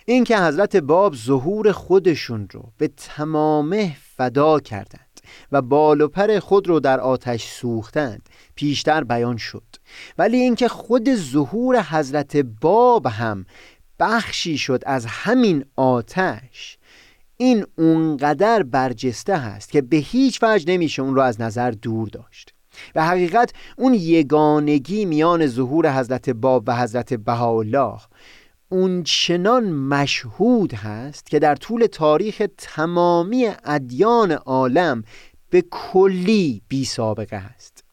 این 0.05 0.23
که 0.23 0.37
حضرت 0.37 0.75
باب 0.75 1.15
ظهور 1.15 1.71
خودشون 1.71 2.47
رو 2.51 2.71
به 2.77 2.87
تمامه 2.87 3.95
فدا 4.17 4.59
کردند. 4.59 5.10
و 5.51 5.61
بال 5.61 6.01
و 6.01 6.07
پر 6.07 6.39
خود 6.39 6.67
رو 6.67 6.79
در 6.79 6.99
آتش 6.99 7.47
سوختند. 7.47 8.29
پیشتر 8.55 9.03
بیان 9.03 9.37
شد. 9.37 9.63
ولی 10.17 10.37
اینکه 10.37 10.67
خود 10.67 11.15
ظهور 11.15 11.81
حضرت 11.81 12.37
باب 12.37 13.05
هم 13.05 13.45
بخشی 13.99 14.57
شد 14.57 14.83
از 14.85 15.05
همین 15.05 15.65
آتش 15.75 16.77
این 17.37 17.65
اونقدر 17.77 18.63
برجسته 18.63 19.37
هست 19.37 19.71
که 19.71 19.81
به 19.81 19.97
هیچ 19.97 20.39
وجه 20.43 20.73
نمیشه 20.73 21.01
اون 21.01 21.15
رو 21.15 21.21
از 21.21 21.41
نظر 21.41 21.71
دور 21.71 22.07
داشت. 22.07 22.53
و 22.95 23.05
حقیقت 23.05 23.53
اون 23.77 23.93
یگانگی 23.93 25.05
میان 25.05 25.47
ظهور 25.47 25.99
حضرت 25.99 26.29
باب 26.29 26.63
و 26.67 26.77
حضرت 26.77 27.13
بهاءالله 27.13 27.99
اون 28.71 29.03
چنان 29.03 29.71
مشهود 29.71 30.73
هست 30.73 31.25
که 31.25 31.39
در 31.39 31.55
طول 31.55 31.85
تاریخ 31.85 32.41
تمامی 32.57 33.51
ادیان 33.65 34.31
عالم 34.31 35.03
به 35.49 35.63
کلی 35.71 36.61
بی 36.67 36.85
سابقه 36.85 37.37
هست. 37.37 37.83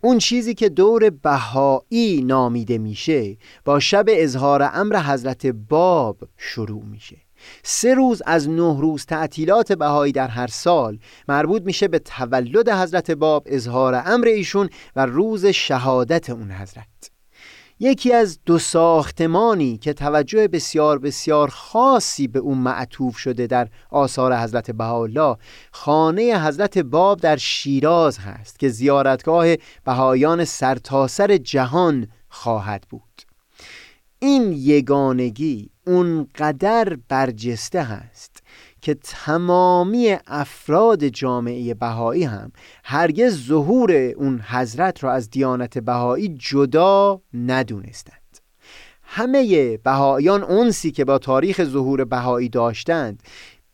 اون 0.00 0.18
چیزی 0.18 0.54
که 0.54 0.68
دور 0.68 1.10
بهایی 1.10 2.22
نامیده 2.22 2.78
میشه 2.78 3.36
با 3.64 3.80
شب 3.80 4.04
اظهار 4.08 4.70
امر 4.72 4.96
حضرت 4.96 5.46
باب 5.46 6.18
شروع 6.36 6.84
میشه. 6.84 7.16
سه 7.62 7.94
روز 7.94 8.22
از 8.26 8.48
نه 8.48 8.80
روز 8.80 9.06
تعطیلات 9.06 9.72
بهایی 9.72 10.12
در 10.12 10.28
هر 10.28 10.46
سال 10.46 10.98
مربوط 11.28 11.62
میشه 11.62 11.88
به 11.88 11.98
تولد 11.98 12.68
حضرت 12.68 13.10
باب 13.10 13.42
اظهار 13.46 14.02
امر 14.06 14.26
ایشون 14.26 14.68
و 14.96 15.06
روز 15.06 15.46
شهادت 15.46 16.30
اون 16.30 16.50
حضرت. 16.50 17.11
یکی 17.80 18.12
از 18.12 18.38
دو 18.46 18.58
ساختمانی 18.58 19.78
که 19.78 19.92
توجه 19.92 20.48
بسیار 20.48 20.98
بسیار 20.98 21.48
خاصی 21.48 22.28
به 22.28 22.38
اون 22.38 22.58
معطوف 22.58 23.16
شده 23.16 23.46
در 23.46 23.68
آثار 23.90 24.36
حضرت 24.36 24.70
بهاءالله 24.70 25.36
خانه 25.72 26.46
حضرت 26.46 26.78
باب 26.78 27.20
در 27.20 27.36
شیراز 27.36 28.18
هست 28.18 28.58
که 28.58 28.68
زیارتگاه 28.68 29.46
بهایان 29.84 30.44
سرتاسر 30.44 31.36
جهان 31.36 32.08
خواهد 32.28 32.86
بود. 32.90 33.22
این 34.18 34.52
یگانگی 34.52 35.70
اونقدر 35.86 36.98
برجسته 37.08 37.82
هست 37.82 38.31
که 38.82 38.94
تمامی 38.94 40.16
افراد 40.26 41.04
جامعه 41.04 41.74
بهایی 41.74 42.24
هم 42.24 42.52
هرگز 42.84 43.46
ظهور 43.46 43.92
اون 43.92 44.40
حضرت 44.40 45.04
را 45.04 45.12
از 45.12 45.30
دیانت 45.30 45.78
بهایی 45.78 46.28
جدا 46.28 47.20
ندونستند. 47.34 48.38
همه 49.02 49.76
بهاییان 49.76 50.42
اونسی 50.42 50.90
که 50.90 51.04
با 51.04 51.18
تاریخ 51.18 51.64
ظهور 51.64 52.04
بهایی 52.04 52.48
داشتند 52.48 53.22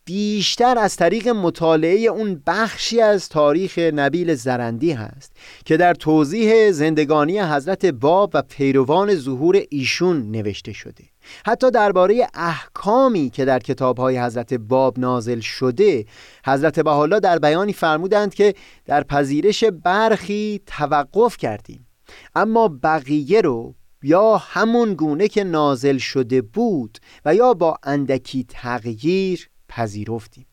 بیشتر 0.05 0.77
از 0.77 0.95
طریق 0.95 1.27
مطالعه 1.27 1.99
اون 1.99 2.43
بخشی 2.47 3.01
از 3.01 3.29
تاریخ 3.29 3.77
نبیل 3.77 4.35
زرندی 4.35 4.91
هست 4.91 5.31
که 5.65 5.77
در 5.77 5.93
توضیح 5.93 6.71
زندگانی 6.71 7.39
حضرت 7.39 7.85
باب 7.85 8.31
و 8.33 8.41
پیروان 8.41 9.15
ظهور 9.15 9.63
ایشون 9.69 10.31
نوشته 10.31 10.73
شده. 10.73 11.03
حتی 11.45 11.71
درباره 11.71 12.27
احکامی 12.33 13.29
که 13.29 13.45
در 13.45 13.59
کتابهای 13.59 14.19
حضرت 14.19 14.53
باب 14.53 14.99
نازل 14.99 15.39
شده 15.39 16.05
حضرت 16.45 16.79
بحالا 16.79 17.19
در 17.19 17.39
بیانی 17.39 17.73
فرمودند 17.73 18.33
که 18.33 18.53
در 18.85 19.03
پذیرش 19.03 19.63
برخی 19.63 20.61
توقف 20.65 21.37
کردیم. 21.37 21.87
اما 22.35 22.67
بقیه 22.83 23.41
رو 23.41 23.75
یا 24.03 24.37
همون 24.37 24.93
گونه 24.93 25.27
که 25.27 25.43
نازل 25.43 25.97
شده 25.97 26.41
بود 26.41 26.97
و 27.25 27.35
یا 27.35 27.53
با 27.53 27.77
اندکی 27.83 28.45
تغییر 28.49 29.49
پذیرفتیم. 29.69 30.48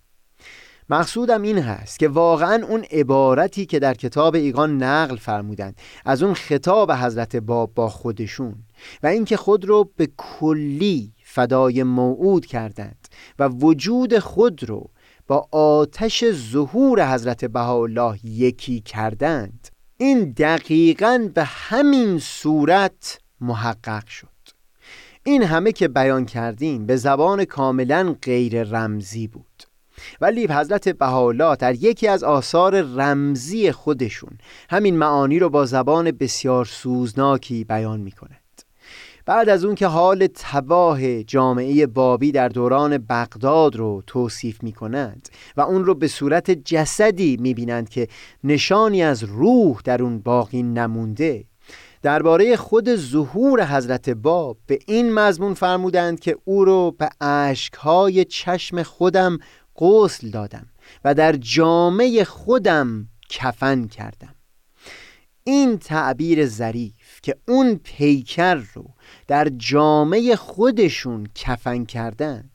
مقصودم 0.91 1.43
این 1.43 1.59
هست 1.59 1.99
که 1.99 2.09
واقعا 2.09 2.67
اون 2.69 2.85
عبارتی 2.91 3.67
که 3.67 3.79
در 3.79 3.95
کتاب 3.95 4.35
ایقان 4.35 4.83
نقل 4.83 5.17
فرمودند 5.17 5.77
از 6.05 6.23
اون 6.23 6.35
خطاب 6.35 6.93
حضرت 6.93 7.37
باب 7.37 7.75
با 7.75 7.89
خودشون 7.89 8.55
و 9.03 9.07
اینکه 9.07 9.37
خود 9.37 9.65
رو 9.65 9.91
به 9.97 10.09
کلی 10.17 11.13
فدای 11.25 11.83
موعود 11.83 12.47
کردند 12.47 13.09
و 13.39 13.49
وجود 13.49 14.19
خود 14.19 14.65
رو 14.65 14.91
با 15.27 15.49
آتش 15.53 16.25
ظهور 16.31 17.15
حضرت 17.15 17.45
بهاءالله 17.45 18.19
یکی 18.25 18.81
کردند 18.81 19.69
این 19.97 20.31
دقیقا 20.31 21.31
به 21.35 21.45
همین 21.45 22.19
صورت 22.19 23.19
محقق 23.41 24.07
شد. 24.07 24.29
این 25.25 25.43
همه 25.43 25.73
که 25.73 25.89
بیان 25.89 26.27
کردیم 26.27 26.87
به 26.87 26.97
زبان 26.97 27.45
کاملا 27.45 28.17
غیر 28.23 28.63
رمزی 28.63 29.27
بود. 29.27 29.63
ولی 30.21 30.47
حضرت 30.47 30.89
بهاءالله 30.89 31.57
در 31.57 31.75
یکی 31.75 32.09
از 32.09 32.25
آثار 32.25 32.81
رمزی 32.81 33.73
خودشون 33.73 34.39
همین 34.71 34.97
معانی 34.97 35.39
رو 35.39 35.51
با 35.51 35.67
زبان 35.67 36.11
بسیار 36.11 36.65
سوزناکی 36.65 37.65
بیان 37.65 38.01
می 38.01 38.11
کند 38.11 38.41
بعد 39.27 39.49
از 39.49 39.65
اون 39.65 39.75
که 39.75 39.87
حال 39.87 40.27
تباه 40.35 41.23
جامعه 41.23 41.87
بابی 41.87 42.33
در 42.33 42.49
دوران 42.49 42.99
بغداد 42.99 43.77
رو 43.77 44.03
توصیف 44.07 44.63
می 44.63 44.73
کند 44.73 45.29
و 45.57 45.61
اون 45.61 45.85
رو 45.85 45.95
به 45.95 46.09
صورت 46.09 46.51
جسدی 46.51 47.37
می 47.41 47.55
بینند 47.55 47.89
که 47.89 48.09
نشانی 48.45 49.03
از 49.03 49.23
روح 49.23 49.81
در 49.85 50.03
اون 50.03 50.19
باقی 50.19 50.63
نمونده 50.63 51.45
درباره 52.03 52.57
خود 52.57 52.95
ظهور 52.95 53.65
حضرت 53.65 54.11
باب 54.11 54.57
به 54.67 54.79
این 54.87 55.15
مضمون 55.15 55.55
فرمودند 55.55 56.21
که 56.21 56.37
او 56.45 56.65
رو 56.65 56.95
به 56.99 57.09
اشکهای 57.21 58.25
چشم 58.25 58.83
خودم 58.83 59.39
غسل 59.79 60.31
دادم 60.31 60.67
و 61.05 61.15
در 61.15 61.33
جامعه 61.33 62.25
خودم 62.25 63.09
کفن 63.29 63.87
کردم. 63.87 64.35
این 65.45 65.79
تعبیر 65.79 66.47
ظریف 66.47 67.21
که 67.23 67.37
اون 67.49 67.81
پیکر 67.85 68.55
رو 68.55 68.85
در 69.27 69.49
جامعه 69.49 70.37
خودشون 70.37 71.27
کفن 71.35 71.85
کردند 71.85 72.51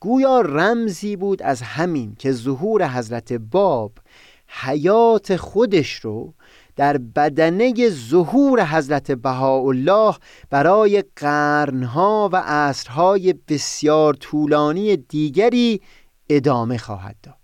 گویا 0.00 0.40
رمزی 0.40 1.16
بود 1.16 1.42
از 1.42 1.62
همین 1.62 2.16
که 2.18 2.32
ظهور 2.32 2.88
حضرت 2.88 3.32
باب 3.32 3.92
حیات 4.48 5.36
خودش 5.36 5.92
رو 5.94 6.34
در 6.76 6.98
بدنه 6.98 7.88
ظهور 7.88 8.64
حضرت 8.64 9.10
بهاءالله 9.12 10.14
برای 10.50 11.04
قرنها 11.16 12.30
و 12.32 12.36
عصرهای 12.36 13.34
بسیار 13.48 14.14
طولانی 14.14 14.96
دیگری 14.96 15.80
ادامه 16.30 16.78
خواهد 16.78 17.16
داد. 17.22 17.37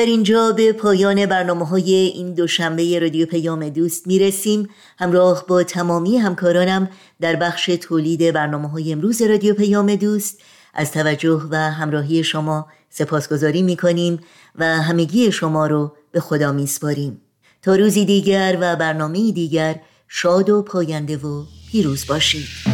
در 0.00 0.06
اینجا 0.06 0.52
به 0.52 0.72
پایان 0.72 1.26
برنامه 1.26 1.66
های 1.66 1.94
این 1.94 2.34
دوشنبه 2.34 2.98
رادیو 2.98 3.26
پیام 3.26 3.68
دوست 3.68 4.06
می‌رسیم. 4.06 4.68
همراه 4.98 5.44
با 5.48 5.62
تمامی 5.62 6.16
همکارانم 6.16 6.90
در 7.20 7.36
بخش 7.36 7.66
تولید 7.66 8.30
برنامه 8.30 8.68
های 8.68 8.92
امروز 8.92 9.22
رادیو 9.22 9.54
پیام 9.54 9.94
دوست 9.94 10.40
از 10.74 10.92
توجه 10.92 11.42
و 11.50 11.56
همراهی 11.56 12.24
شما 12.24 12.66
سپاسگزاری 12.90 13.62
می‌کنیم 13.62 14.20
و 14.54 14.64
همگی 14.64 15.32
شما 15.32 15.66
رو 15.66 15.92
به 16.12 16.20
خدا 16.20 16.52
میسپاریم. 16.52 17.20
تا 17.62 17.76
روزی 17.76 18.04
دیگر 18.04 18.58
و 18.60 18.76
برنامه 18.76 19.32
دیگر 19.32 19.80
شاد 20.08 20.50
و 20.50 20.62
پاینده 20.62 21.16
و 21.16 21.44
پیروز 21.70 22.06
باشید. 22.06 22.69